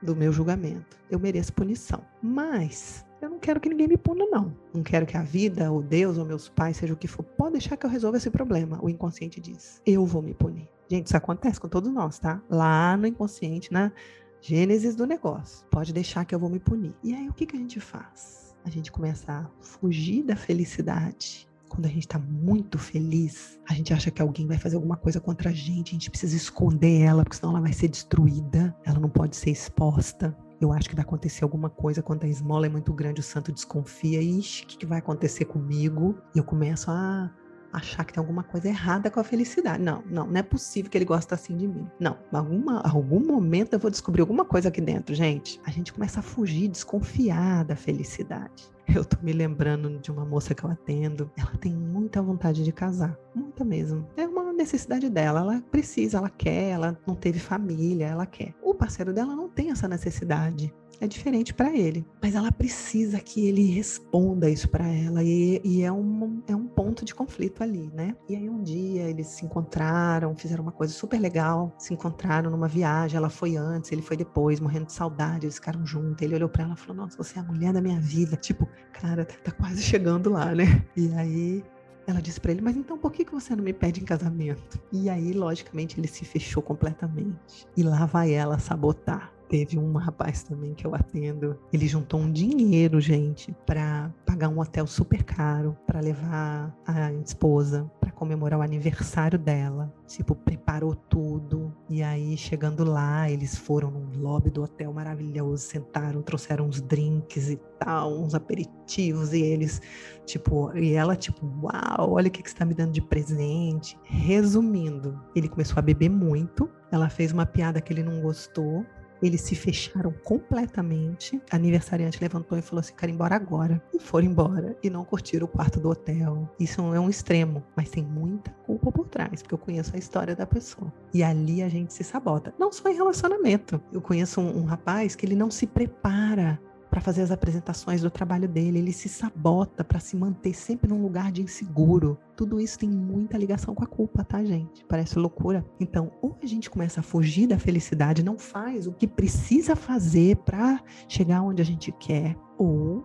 [0.00, 0.98] do meu julgamento.
[1.10, 2.02] Eu mereço punição.
[2.22, 4.56] Mas eu não quero que ninguém me puna, não.
[4.72, 7.22] Não quero que a vida, ou Deus, ou meus pais, seja o que for.
[7.22, 8.78] Pode deixar que eu resolva esse problema.
[8.82, 10.68] O inconsciente diz: eu vou me punir.
[10.88, 12.42] Gente, isso acontece com todos nós, tá?
[12.48, 13.92] Lá no inconsciente, na
[14.40, 15.66] gênesis do negócio.
[15.70, 16.94] Pode deixar que eu vou me punir.
[17.02, 18.56] E aí, o que, que a gente faz?
[18.64, 23.94] A gente começa a fugir da felicidade quando a gente está muito feliz, a gente
[23.94, 27.22] acha que alguém vai fazer alguma coisa contra a gente, a gente precisa esconder ela,
[27.22, 30.36] porque senão ela vai ser destruída, ela não pode ser exposta.
[30.60, 33.50] Eu acho que vai acontecer alguma coisa quando a esmola é muito grande, o santo
[33.50, 34.20] desconfia.
[34.20, 36.18] Ixi, o que, que vai acontecer comigo?
[36.34, 37.30] E eu começo a
[37.72, 39.82] achar que tem alguma coisa errada com a felicidade.
[39.82, 41.88] Não, não, não é possível que ele goste assim de mim.
[41.98, 45.60] Não, alguma, algum momento eu vou descobrir alguma coisa aqui dentro, gente.
[45.64, 48.70] A gente começa a fugir, desconfiar da felicidade.
[48.92, 51.30] Eu tô me lembrando de uma moça que eu atendo.
[51.36, 54.04] Ela tem muita vontade de casar, muita mesmo.
[54.16, 58.54] É uma necessidade dela, ela precisa, ela quer, ela não teve família, ela quer.
[58.62, 62.06] O parceiro dela não tem essa necessidade é diferente para ele.
[62.22, 66.66] Mas ela precisa que ele responda isso para ela e, e, é, um, é um
[66.66, 68.14] ponto de conflito ali, né?
[68.28, 72.68] E aí um dia eles se encontraram, fizeram uma coisa super legal, se encontraram numa
[72.68, 76.20] viagem, ela foi antes, ele foi depois, morrendo de saudade, eles ficaram juntos.
[76.22, 78.36] Ele olhou para ela e falou: Nossa, você é a mulher da minha vida.
[78.36, 80.84] Tipo, cara, tá quase chegando lá, né?
[80.94, 81.64] E aí
[82.06, 84.80] ela disse para ele: Mas então por que, que você não me pede em casamento?
[84.92, 87.66] E aí, logicamente, ele se fechou completamente.
[87.76, 89.32] E lá vai ela sabotar.
[89.50, 91.58] Teve um rapaz também que eu atendo.
[91.72, 97.90] Ele juntou um dinheiro, gente, para pagar um hotel super caro para levar a esposa
[98.00, 99.92] para comemorar o aniversário dela.
[100.06, 101.74] Tipo, preparou tudo.
[101.88, 107.50] E aí, chegando lá, eles foram num lobby do hotel maravilhoso, sentaram, trouxeram uns drinks
[107.50, 109.32] e tal, uns aperitivos.
[109.32, 109.82] E eles,
[110.26, 113.98] tipo, e ela, tipo, uau, olha o que, que você tá me dando de presente.
[114.04, 116.70] Resumindo, ele começou a beber muito.
[116.92, 118.86] Ela fez uma piada que ele não gostou
[119.22, 121.40] eles se fecharam completamente.
[121.50, 123.82] A aniversariante levantou e falou assim: quero ir embora agora.
[123.92, 126.48] E foram embora e não curtiram o quarto do hotel.
[126.58, 130.34] Isso é um extremo, mas tem muita culpa por trás, porque eu conheço a história
[130.34, 130.92] da pessoa.
[131.12, 132.54] E ali a gente se sabota.
[132.58, 133.80] Não só em relacionamento.
[133.92, 138.10] Eu conheço um, um rapaz que ele não se prepara para fazer as apresentações do
[138.10, 142.18] trabalho dele, ele se sabota para se manter sempre num lugar de inseguro.
[142.36, 144.84] Tudo isso tem muita ligação com a culpa, tá, gente?
[144.86, 145.64] Parece loucura.
[145.78, 150.36] Então, ou a gente começa a fugir da felicidade, não faz o que precisa fazer
[150.38, 153.04] para chegar onde a gente quer, ou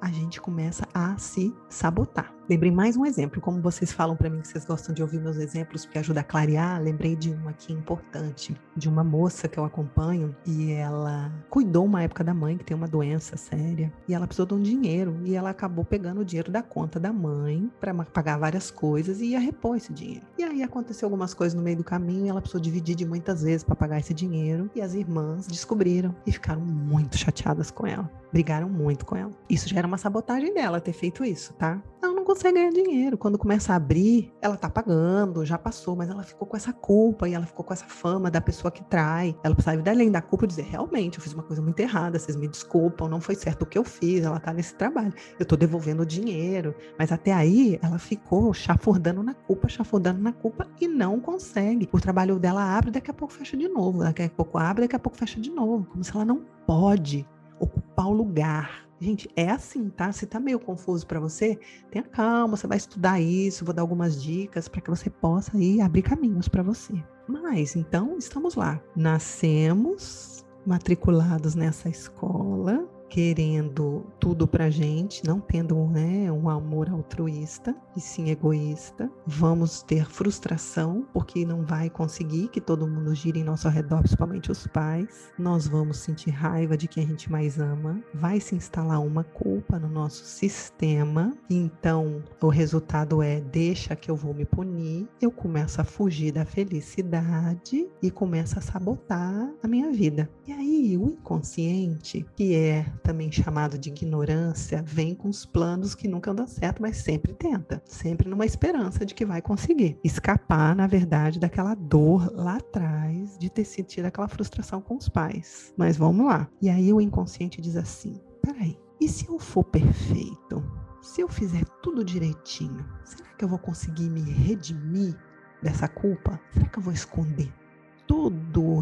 [0.00, 2.35] a gente começa a se sabotar.
[2.48, 5.36] Lembrei mais um exemplo, como vocês falam para mim que vocês gostam de ouvir meus
[5.36, 9.64] exemplos porque ajuda a clarear, lembrei de um aqui importante, de uma moça que eu
[9.64, 14.28] acompanho e ela cuidou uma época da mãe que tem uma doença séria e ela
[14.28, 17.92] precisou de um dinheiro e ela acabou pegando o dinheiro da conta da mãe para
[18.04, 20.24] pagar várias coisas e ia repor esse dinheiro.
[20.38, 23.42] E aí aconteceu algumas coisas no meio do caminho e ela precisou dividir de muitas
[23.42, 28.08] vezes para pagar esse dinheiro e as irmãs descobriram e ficaram muito chateadas com ela.
[28.32, 29.32] Brigaram muito com ela.
[29.50, 31.82] Isso já era uma sabotagem dela ter feito isso, tá?
[32.00, 33.16] Ela não consegue ganhar dinheiro.
[33.16, 37.28] Quando começa a abrir, ela tá pagando, já passou, mas ela ficou com essa culpa
[37.28, 39.36] e ela ficou com essa fama da pessoa que trai.
[39.44, 42.18] Ela precisava ir além da culpa e dizer: realmente, eu fiz uma coisa muito errada,
[42.18, 45.14] vocês me desculpam, não foi certo o que eu fiz, ela tá nesse trabalho.
[45.38, 46.74] Eu tô devolvendo o dinheiro.
[46.98, 51.88] Mas até aí, ela ficou chafurdando na culpa, chafurdando na culpa e não consegue.
[51.92, 54.00] O trabalho dela abre, daqui a pouco fecha de novo.
[54.00, 55.86] Daqui a pouco abre, daqui a pouco fecha de novo.
[55.86, 57.26] Como se ela não pode
[57.60, 60.10] ocupar o lugar Gente, é assim, tá?
[60.10, 61.58] Se tá meio confuso para você,
[61.90, 65.80] tenha calma, você vai estudar isso, vou dar algumas dicas para que você possa aí
[65.80, 66.94] abrir caminhos para você.
[67.28, 68.80] Mas então, estamos lá.
[68.94, 78.00] Nascemos matriculados nessa escola, querendo tudo pra gente, não tendo né, um amor altruísta e
[78.00, 79.10] sim egoísta.
[79.26, 84.50] Vamos ter frustração porque não vai conseguir que todo mundo gire em nosso redor, principalmente
[84.50, 85.32] os pais.
[85.38, 88.02] Nós vamos sentir raiva de quem a gente mais ama.
[88.14, 91.36] Vai se instalar uma culpa no nosso sistema.
[91.48, 95.08] Então, o resultado é: deixa que eu vou me punir.
[95.20, 100.28] Eu começo a fugir da felicidade e começo a sabotar a minha vida.
[100.46, 106.08] E aí, o inconsciente, que é também chamado de ignorância, vem com os planos que
[106.08, 110.86] nunca dão certo, mas sempre tenta, sempre numa esperança de que vai conseguir escapar, na
[110.86, 115.72] verdade, daquela dor lá atrás de ter sentido aquela frustração com os pais.
[115.76, 116.48] Mas vamos lá.
[116.60, 120.62] E aí o inconsciente diz assim: peraí, e se eu for perfeito?
[121.02, 125.16] Se eu fizer tudo direitinho, será que eu vou conseguir me redimir
[125.62, 126.40] dessa culpa?
[126.52, 127.52] Será que eu vou esconder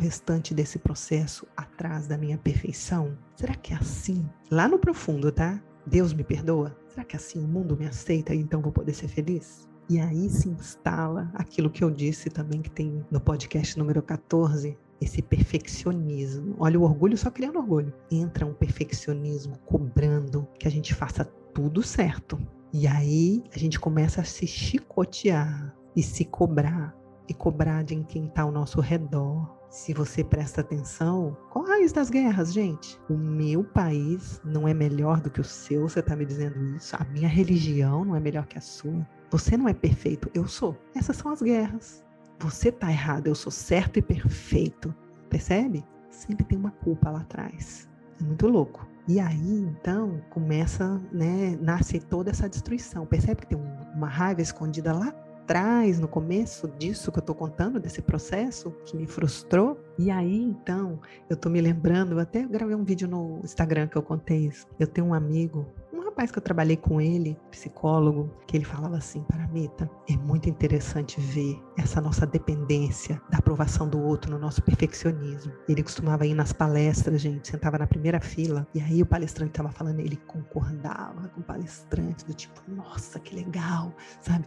[0.05, 3.17] restante desse processo atrás da minha perfeição?
[3.35, 4.29] Será que é assim?
[4.51, 5.62] Lá no profundo, tá?
[5.87, 6.77] Deus me perdoa?
[6.88, 9.67] Será que é assim o mundo me aceita e então vou poder ser feliz?
[9.88, 14.77] E aí se instala aquilo que eu disse também que tem no podcast número 14,
[15.01, 16.55] esse perfeccionismo.
[16.59, 17.93] Olha o orgulho só criando orgulho.
[18.11, 22.38] Entra um perfeccionismo cobrando que a gente faça tudo certo.
[22.75, 26.95] E aí a gente começa a se chicotear e se cobrar
[27.29, 29.63] e cobrar de quem está ao nosso redor.
[29.74, 32.96] Se você presta atenção, qual a raiz das guerras, gente?
[33.10, 36.94] O meu país não é melhor do que o seu, você está me dizendo isso?
[36.94, 39.04] A minha religião não é melhor que a sua?
[39.32, 40.78] Você não é perfeito, eu sou.
[40.94, 42.04] Essas são as guerras.
[42.38, 44.94] Você está errado, eu sou certo e perfeito.
[45.28, 45.84] Percebe?
[46.08, 47.88] Sempre tem uma culpa lá atrás.
[48.20, 48.88] É muito louco.
[49.08, 53.04] E aí, então, começa, né, nasce toda essa destruição.
[53.06, 53.58] Percebe que tem
[53.92, 55.12] uma raiva escondida lá
[55.44, 59.78] atrás, no começo disso que eu estou contando, desse processo que me frustrou.
[59.98, 63.96] E aí, então, eu estou me lembrando, eu até gravei um vídeo no Instagram que
[63.96, 64.66] eu contei isso.
[64.80, 65.66] Eu tenho um amigo
[66.14, 70.48] rapaz que eu trabalhei com ele, psicólogo, que ele falava assim para Mita, é muito
[70.48, 75.52] interessante ver essa nossa dependência da aprovação do outro no nosso perfeccionismo.
[75.68, 79.72] Ele costumava ir nas palestras, gente, sentava na primeira fila e aí o palestrante estava
[79.72, 84.46] falando, ele concordava com o palestrante do tipo, nossa, que legal, sabe?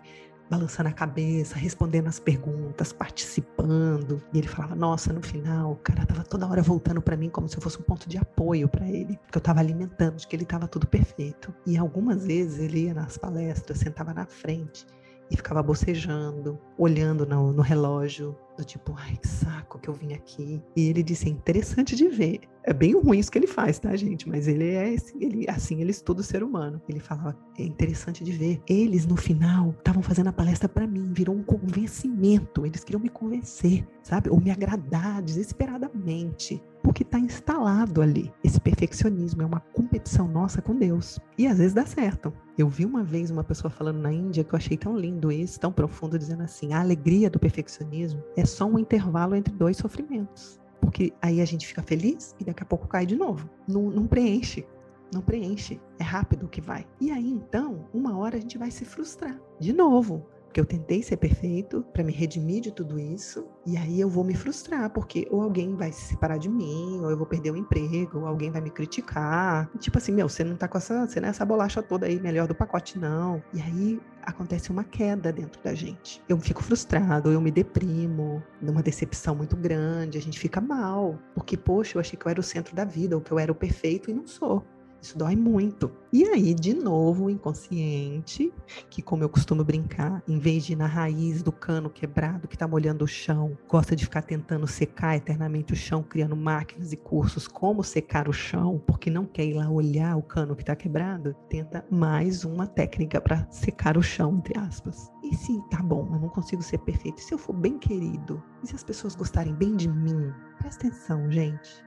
[0.49, 4.21] Balançando a cabeça, respondendo as perguntas, participando.
[4.33, 7.47] E ele falava: "Nossa, no final, o cara tava toda hora voltando para mim como
[7.47, 10.35] se eu fosse um ponto de apoio para ele, porque eu tava alimentando de que
[10.35, 11.53] ele tava tudo perfeito".
[11.65, 14.85] E algumas vezes ele ia nas palestras, sentava na frente
[15.29, 20.13] e ficava bocejando, olhando no, no, relógio, do tipo, ai, que saco que eu vim
[20.13, 20.61] aqui.
[20.75, 22.41] E ele disse, é interessante de ver.
[22.63, 24.27] É bem ruim isso que ele faz, tá, gente?
[24.27, 26.81] Mas ele é ele, assim, ele estuda o ser humano.
[26.87, 28.61] Ele falava, é interessante de ver.
[28.67, 32.65] Eles, no final, estavam fazendo a palestra para mim, virou um convencimento.
[32.65, 34.29] Eles queriam me convencer, sabe?
[34.29, 36.61] Ou me agradar desesperadamente
[36.97, 38.33] porque está instalado ali.
[38.43, 41.19] Esse perfeccionismo é uma competição nossa com Deus.
[41.37, 42.33] E às vezes dá certo.
[42.57, 45.59] Eu vi uma vez uma pessoa falando na Índia que eu achei tão lindo isso,
[45.59, 50.59] tão profundo, dizendo assim: a alegria do perfeccionismo é só um intervalo entre dois sofrimentos.
[50.81, 53.47] Porque aí a gente fica feliz e daqui a pouco cai de novo.
[53.67, 54.65] Não, não preenche.
[55.13, 55.79] Não preenche.
[55.99, 56.83] É rápido que vai.
[56.99, 59.39] E aí, então, uma hora a gente vai se frustrar.
[59.59, 60.25] De novo
[60.57, 64.23] porque eu tentei ser perfeito para me redimir de tudo isso, e aí eu vou
[64.23, 67.55] me frustrar, porque ou alguém vai se separar de mim, ou eu vou perder o
[67.55, 69.69] emprego, ou alguém vai me criticar.
[69.77, 72.19] Tipo assim, meu, você não tá com essa, você não é essa bolacha toda aí,
[72.19, 73.43] melhor do pacote não.
[73.53, 76.23] E aí acontece uma queda dentro da gente.
[76.27, 81.55] Eu fico frustrado, eu me deprimo, numa decepção muito grande, a gente fica mal, porque
[81.55, 83.55] poxa, eu achei que eu era o centro da vida, ou que eu era o
[83.55, 84.65] perfeito e não sou.
[85.01, 85.91] Isso dói muito.
[86.11, 88.51] E aí, de novo, o inconsciente,
[88.89, 92.55] que como eu costumo brincar, em vez de ir na raiz do cano quebrado que
[92.55, 96.97] está molhando o chão, gosta de ficar tentando secar eternamente o chão, criando máquinas e
[96.97, 100.75] cursos como secar o chão, porque não quer ir lá olhar o cano que está
[100.75, 105.11] quebrado, tenta mais uma técnica para secar o chão, entre aspas.
[105.23, 108.41] E se tá bom, eu não consigo ser perfeito, e se eu for bem querido,
[108.63, 110.33] e se as pessoas gostarem bem de mim?
[110.57, 111.85] Presta atenção, gente.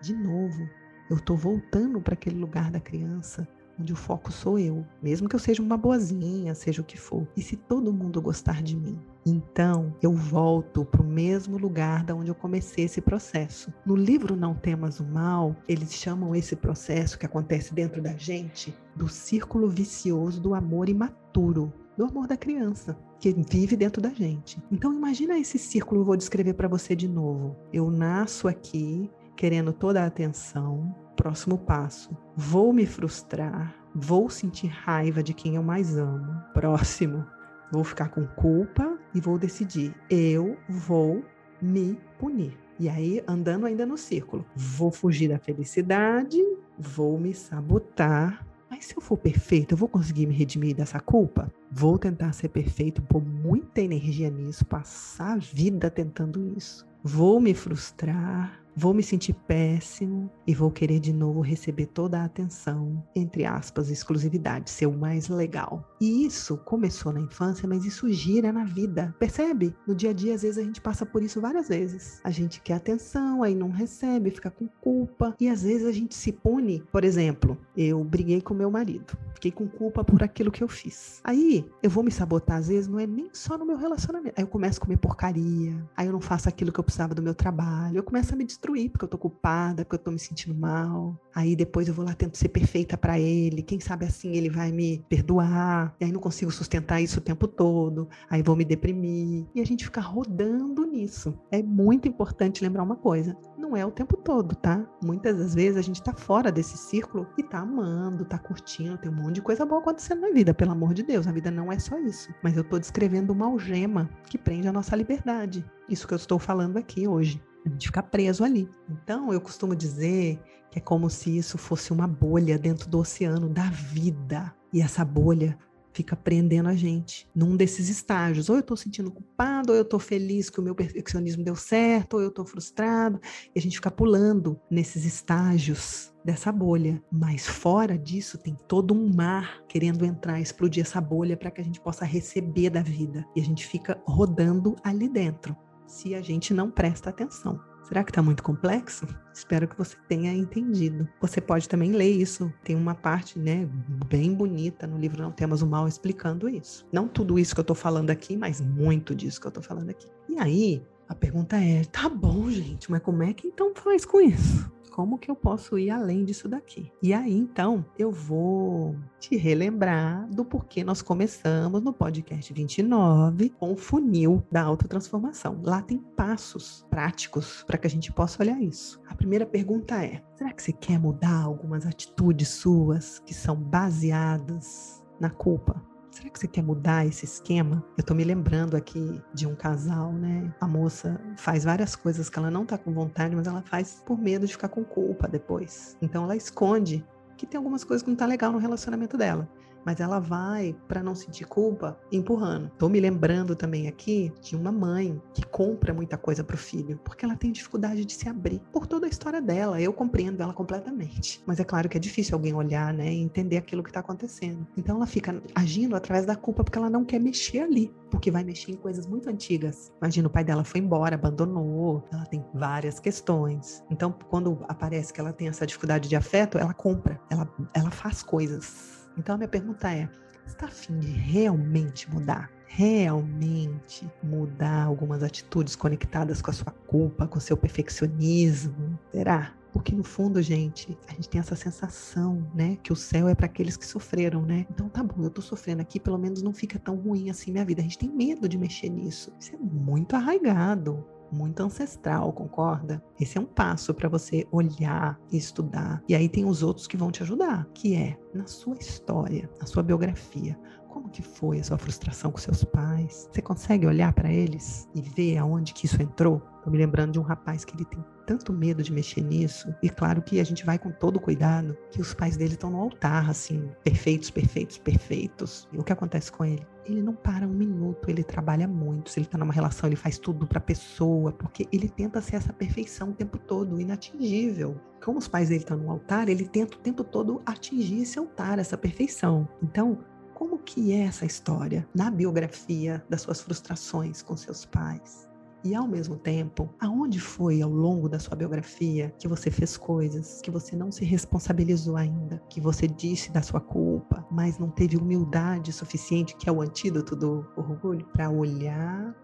[0.00, 0.68] De novo,
[1.10, 3.46] eu estou voltando para aquele lugar da criança
[3.78, 7.26] onde o foco sou eu, mesmo que eu seja uma boazinha, seja o que for.
[7.36, 8.98] E se todo mundo gostar de mim?
[9.24, 13.72] Então, eu volto para o mesmo lugar da onde eu comecei esse processo.
[13.84, 18.74] No livro Não Temas o Mal, eles chamam esse processo que acontece dentro da gente
[18.94, 24.62] do círculo vicioso do amor imaturo, do amor da criança, que vive dentro da gente.
[24.70, 27.56] Então, imagina esse círculo, vou descrever para você de novo.
[27.72, 30.94] Eu nasço aqui, querendo toda a atenção.
[31.14, 36.42] Próximo passo: vou me frustrar, vou sentir raiva de quem eu mais amo.
[36.52, 37.24] Próximo:
[37.70, 41.22] vou ficar com culpa e vou decidir, eu vou
[41.60, 42.56] me punir.
[42.78, 46.38] E aí, andando ainda no círculo, vou fugir da felicidade,
[46.78, 48.46] vou me sabotar.
[48.68, 51.50] Mas se eu for perfeito, eu vou conseguir me redimir dessa culpa?
[51.70, 56.86] Vou tentar ser perfeito, pôr muita energia nisso, passar a vida tentando isso.
[57.02, 62.26] Vou me frustrar, Vou me sentir péssimo e vou querer de novo receber toda a
[62.26, 65.96] atenção, entre aspas, exclusividade, ser o mais legal.
[65.98, 69.16] E isso começou na infância, mas isso gira na vida.
[69.18, 69.74] Percebe?
[69.86, 72.20] No dia a dia, às vezes a gente passa por isso várias vezes.
[72.22, 75.34] A gente quer atenção, aí não recebe, fica com culpa.
[75.40, 76.84] E às vezes a gente se pune.
[76.92, 81.22] Por exemplo, eu briguei com meu marido, fiquei com culpa por aquilo que eu fiz.
[81.24, 84.34] Aí eu vou me sabotar, às vezes, não é nem só no meu relacionamento.
[84.36, 87.22] Aí eu começo a comer porcaria, aí eu não faço aquilo que eu precisava do
[87.22, 90.10] meu trabalho, eu começo a me destruir destruir porque eu tô culpada, porque eu tô
[90.10, 91.18] me sentindo mal.
[91.34, 93.62] Aí depois eu vou lá tento ser perfeita para ele.
[93.62, 95.94] Quem sabe assim ele vai me perdoar.
[96.00, 98.08] E aí não consigo sustentar isso o tempo todo.
[98.28, 99.46] Aí vou me deprimir.
[99.54, 101.38] E a gente fica rodando nisso.
[101.50, 104.84] É muito importante lembrar uma coisa: não é o tempo todo, tá?
[105.02, 109.10] Muitas das vezes a gente tá fora desse círculo e tá amando, tá curtindo, tem
[109.10, 111.26] um monte de coisa boa acontecendo na vida, pelo amor de Deus.
[111.26, 112.32] A vida não é só isso.
[112.42, 115.64] Mas eu tô descrevendo uma algema que prende a nossa liberdade.
[115.88, 118.68] Isso que eu estou falando aqui hoje a gente fica preso ali.
[118.88, 123.48] Então, eu costumo dizer que é como se isso fosse uma bolha dentro do oceano
[123.48, 124.54] da vida.
[124.72, 125.58] E essa bolha
[125.92, 128.48] fica prendendo a gente num desses estágios.
[128.48, 132.14] Ou eu estou sentindo culpado, ou eu estou feliz que o meu perfeccionismo deu certo,
[132.14, 133.18] ou eu estou frustrado.
[133.54, 137.02] E a gente fica pulando nesses estágios dessa bolha.
[137.10, 141.64] Mas fora disso tem todo um mar querendo entrar, explodir essa bolha para que a
[141.64, 143.24] gente possa receber da vida.
[143.34, 145.56] E a gente fica rodando ali dentro
[145.86, 147.60] se a gente não presta atenção.
[147.86, 149.06] Será que está muito complexo?
[149.32, 151.08] Espero que você tenha entendido.
[151.20, 152.52] Você pode também ler isso.
[152.64, 153.68] Tem uma parte, né,
[154.08, 156.84] bem bonita no livro Não Temos o Mal explicando isso.
[156.92, 159.90] Não tudo isso que eu estou falando aqui, mas muito disso que eu estou falando
[159.90, 160.08] aqui.
[160.28, 164.20] E aí, a pergunta é: tá bom, gente, mas como é que então faz com
[164.20, 164.70] isso?
[164.96, 166.90] como que eu posso ir além disso daqui?
[167.02, 173.74] E aí, então, eu vou te relembrar do porquê nós começamos no podcast 29 com
[173.74, 175.60] o funil da autotransformação.
[175.62, 178.98] Lá tem passos práticos para que a gente possa olhar isso.
[179.06, 185.04] A primeira pergunta é: será que você quer mudar algumas atitudes suas que são baseadas
[185.20, 185.78] na culpa?
[186.16, 187.84] Será que você quer mudar esse esquema?
[187.96, 190.52] Eu tô me lembrando aqui de um casal, né?
[190.60, 194.18] A moça faz várias coisas que ela não tá com vontade, mas ela faz por
[194.18, 195.96] medo de ficar com culpa depois.
[196.00, 197.04] Então ela esconde
[197.36, 199.46] que tem algumas coisas que não tá legal no relacionamento dela
[199.86, 202.68] mas ela vai para não sentir culpa empurrando.
[202.76, 207.24] Tô me lembrando também aqui de uma mãe que compra muita coisa pro filho, porque
[207.24, 209.80] ela tem dificuldade de se abrir por toda a história dela.
[209.80, 213.56] Eu compreendo ela completamente, mas é claro que é difícil alguém olhar, né, e entender
[213.56, 214.66] aquilo que tá acontecendo.
[214.76, 218.42] Então ela fica agindo através da culpa porque ela não quer mexer ali, porque vai
[218.42, 219.92] mexer em coisas muito antigas.
[220.02, 223.84] Imagina o pai dela foi embora, abandonou, ela tem várias questões.
[223.88, 228.22] Então quando aparece que ela tem essa dificuldade de afeto, ela compra, ela ela faz
[228.22, 230.08] coisas então a minha pergunta é:
[230.46, 232.50] está afim de realmente mudar?
[232.66, 238.98] Realmente mudar algumas atitudes conectadas com a sua culpa, com o seu perfeccionismo?
[239.12, 239.52] Será?
[239.72, 243.44] Porque no fundo, gente, a gente tem essa sensação, né, que o céu é para
[243.44, 244.66] aqueles que sofreram, né?
[244.70, 247.64] Então tá bom, eu tô sofrendo aqui, pelo menos não fica tão ruim assim minha
[247.64, 247.80] vida.
[247.80, 249.32] A gente tem medo de mexer nisso.
[249.38, 253.02] Isso é muito arraigado muito ancestral, concorda?
[253.20, 256.02] Esse é um passo para você olhar e estudar.
[256.08, 259.66] E aí tem os outros que vão te ajudar, que é na sua história, na
[259.66, 260.58] sua biografia.
[260.88, 263.28] Como que foi a sua frustração com seus pais?
[263.30, 266.42] Você consegue olhar para eles e ver aonde que isso entrou?
[266.66, 269.72] Tô me lembrando de um rapaz que ele tem tanto medo de mexer nisso.
[269.80, 272.80] E claro que a gente vai com todo cuidado, que os pais dele estão no
[272.80, 275.68] altar, assim, perfeitos, perfeitos, perfeitos.
[275.72, 276.66] E o que acontece com ele?
[276.84, 279.10] Ele não para um minuto, ele trabalha muito.
[279.10, 282.52] Se ele tá numa relação, ele faz tudo pra pessoa, porque ele tenta ser essa
[282.52, 284.76] perfeição o tempo todo, inatingível.
[285.00, 288.58] Como os pais dele estão no altar, ele tenta o tempo todo atingir esse altar,
[288.58, 289.48] essa perfeição.
[289.62, 290.00] Então,
[290.34, 295.28] como que é essa história na biografia das suas frustrações com seus pais?
[295.64, 300.40] E ao mesmo tempo, aonde foi ao longo da sua biografia que você fez coisas
[300.40, 304.96] que você não se responsabilizou ainda, que você disse da sua culpa, mas não teve
[304.96, 309.14] humildade suficiente, que é o antídoto do orgulho, para olhar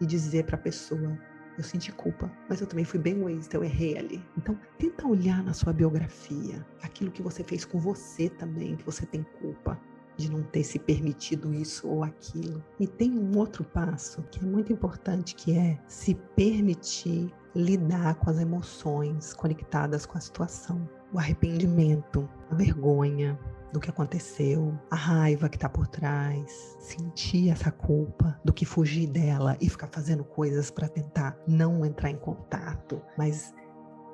[0.00, 1.18] e dizer para a pessoa:
[1.58, 4.24] eu senti culpa, mas eu também fui bem egoísta, eu errei ali.
[4.36, 9.04] Então, tenta olhar na sua biografia aquilo que você fez com você também, que você
[9.04, 9.78] tem culpa
[10.16, 12.62] de não ter se permitido isso ou aquilo.
[12.78, 18.30] E tem um outro passo que é muito importante, que é se permitir lidar com
[18.30, 20.88] as emoções conectadas com a situação.
[21.12, 23.38] O arrependimento, a vergonha
[23.72, 29.06] do que aconteceu, a raiva que está por trás, sentir essa culpa do que fugir
[29.06, 33.54] dela e ficar fazendo coisas para tentar não entrar em contato, mas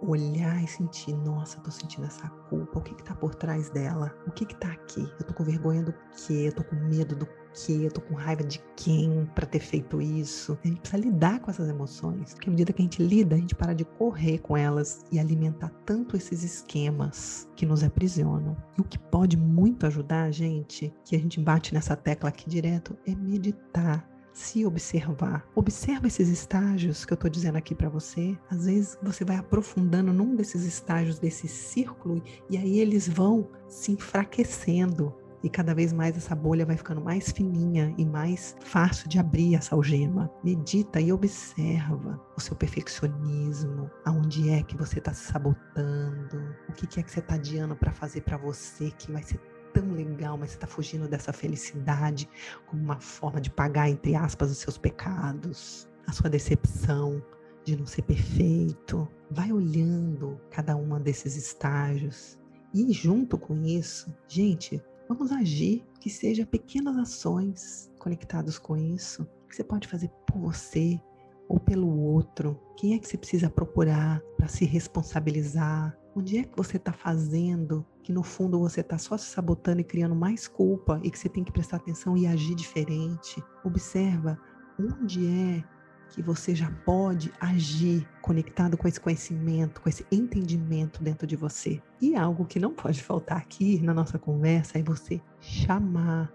[0.03, 4.15] olhar e sentir, nossa, tô sentindo essa culpa, o que que tá por trás dela?
[4.27, 5.03] O que que tá aqui?
[5.19, 6.49] Eu tô com vergonha do quê?
[6.49, 7.81] Eu tô com medo do quê?
[7.83, 10.59] Eu tô com raiva de quem para ter feito isso?
[10.65, 13.39] A gente precisa lidar com essas emoções, porque à medida que a gente lida, a
[13.39, 18.57] gente para de correr com elas e alimentar tanto esses esquemas que nos aprisionam.
[18.77, 22.49] E o que pode muito ajudar a gente, que a gente bate nessa tecla aqui
[22.49, 24.07] direto, é meditar
[24.39, 25.47] se observar.
[25.55, 28.39] Observa esses estágios que eu estou dizendo aqui para você.
[28.49, 33.93] Às vezes você vai aprofundando num desses estágios desse círculo e aí eles vão se
[33.93, 35.15] enfraquecendo.
[35.43, 39.55] E cada vez mais essa bolha vai ficando mais fininha e mais fácil de abrir
[39.55, 40.31] essa algema.
[40.43, 46.99] Medita e observa o seu perfeccionismo, aonde é que você está se sabotando, o que
[46.99, 49.39] é que você está adiando para fazer para você que vai ser
[49.73, 52.29] tão legal, mas você está fugindo dessa felicidade
[52.67, 57.23] como uma forma de pagar, entre aspas, os seus pecados, a sua decepção
[57.65, 59.09] de não ser perfeito.
[59.31, 62.39] Vai olhando cada uma desses estágios
[62.75, 69.57] e junto com isso, gente, vamos agir que seja pequenas ações conectadas com isso que
[69.57, 71.01] você pode fazer por você
[71.49, 72.61] ou pelo outro.
[72.77, 75.99] Quem é que você precisa procurar para se responsabilizar?
[76.15, 79.85] Onde é que você está fazendo que no fundo você está só se sabotando e
[79.85, 83.45] criando mais culpa e que você tem que prestar atenção e agir diferente.
[83.63, 84.41] Observa
[84.81, 85.63] onde é
[86.09, 91.83] que você já pode agir conectado com esse conhecimento, com esse entendimento dentro de você.
[92.01, 96.33] E algo que não pode faltar aqui na nossa conversa é você chamar,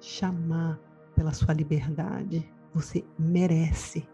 [0.00, 0.80] chamar
[1.14, 2.50] pela sua liberdade.
[2.72, 4.08] Você merece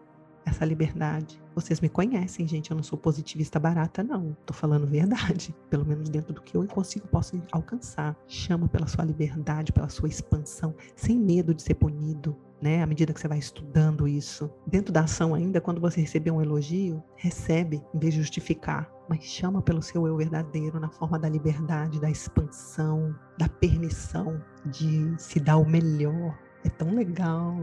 [0.49, 1.41] essa liberdade.
[1.55, 4.35] Vocês me conhecem, gente, eu não sou positivista barata, não.
[4.45, 8.15] Tô falando verdade, pelo menos dentro do que eu consigo, posso alcançar.
[8.27, 12.81] Chama pela sua liberdade, pela sua expansão, sem medo de ser punido, né?
[12.81, 14.49] À medida que você vai estudando isso.
[14.65, 19.23] Dentro da ação ainda, quando você receber um elogio, recebe em vez de justificar, mas
[19.23, 25.39] chama pelo seu eu verdadeiro na forma da liberdade, da expansão, da permissão de se
[25.39, 26.37] dar o melhor.
[26.63, 27.57] É tão legal.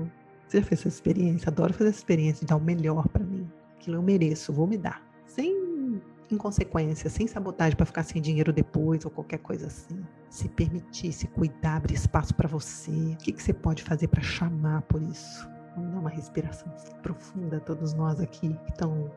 [0.46, 1.48] Você já fez essa experiência?
[1.48, 3.50] Adoro fazer essa experiência de dar o melhor para mim.
[3.76, 5.02] Aquilo eu mereço, vou me dar.
[5.26, 10.04] Sem inconsequência, sem sabotagem para ficar sem dinheiro depois ou qualquer coisa assim.
[10.30, 12.90] Se permitir, se cuidar, abrir espaço para você.
[12.90, 15.48] O que, que você pode fazer para chamar por isso?
[15.74, 16.72] Vamos dar uma respiração
[17.02, 19.10] profunda, todos nós aqui que estão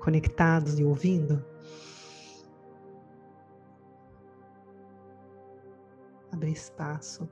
[0.00, 1.44] conectados e ouvindo.
[6.32, 7.28] Abrir espaço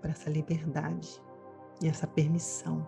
[0.00, 1.20] para essa liberdade
[1.82, 2.86] e essa permissão.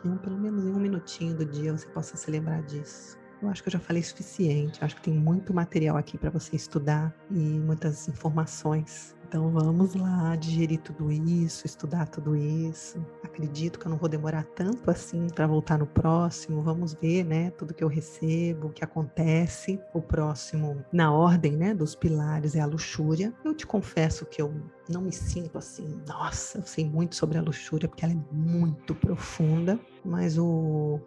[0.00, 3.18] Que pelo menos em um minutinho do dia você possa se lembrar disso.
[3.42, 4.80] Eu acho que eu já falei suficiente.
[4.80, 9.94] Eu acho que tem muito material aqui para você estudar e muitas informações então vamos
[9.94, 12.98] lá digerir tudo isso, estudar tudo isso.
[13.22, 16.62] Acredito que eu não vou demorar tanto assim para voltar no próximo.
[16.62, 19.78] Vamos ver, né, tudo que eu recebo, o que acontece.
[19.92, 23.34] O próximo, na ordem, né, dos pilares é a luxúria.
[23.44, 24.50] Eu te confesso que eu
[24.88, 28.94] não me sinto assim, nossa, eu sei muito sobre a luxúria porque ela é muito
[28.94, 30.98] profunda, mas o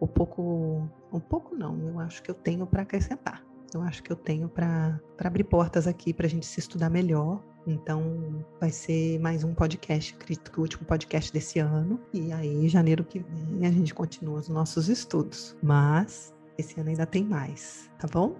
[0.00, 3.44] o pouco, um pouco não, eu acho que eu tenho para acrescentar.
[3.74, 7.42] Eu acho que eu tenho para abrir portas aqui para a gente se estudar melhor
[7.70, 12.00] então, vai ser mais um podcast, acredito que o último podcast desse ano.
[12.14, 15.54] E aí, janeiro que vem, a gente continua os nossos estudos.
[15.62, 18.36] Mas esse ano ainda tem mais, tá bom?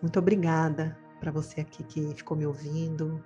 [0.00, 3.22] Muito obrigada para você aqui que ficou me ouvindo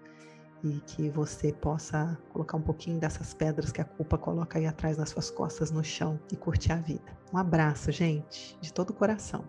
[0.64, 4.96] e que você possa colocar um pouquinho dessas pedras que a culpa coloca aí atrás
[4.96, 7.16] das suas costas no chão e curtir a vida.
[7.32, 9.44] Um abraço, gente, de todo o coração.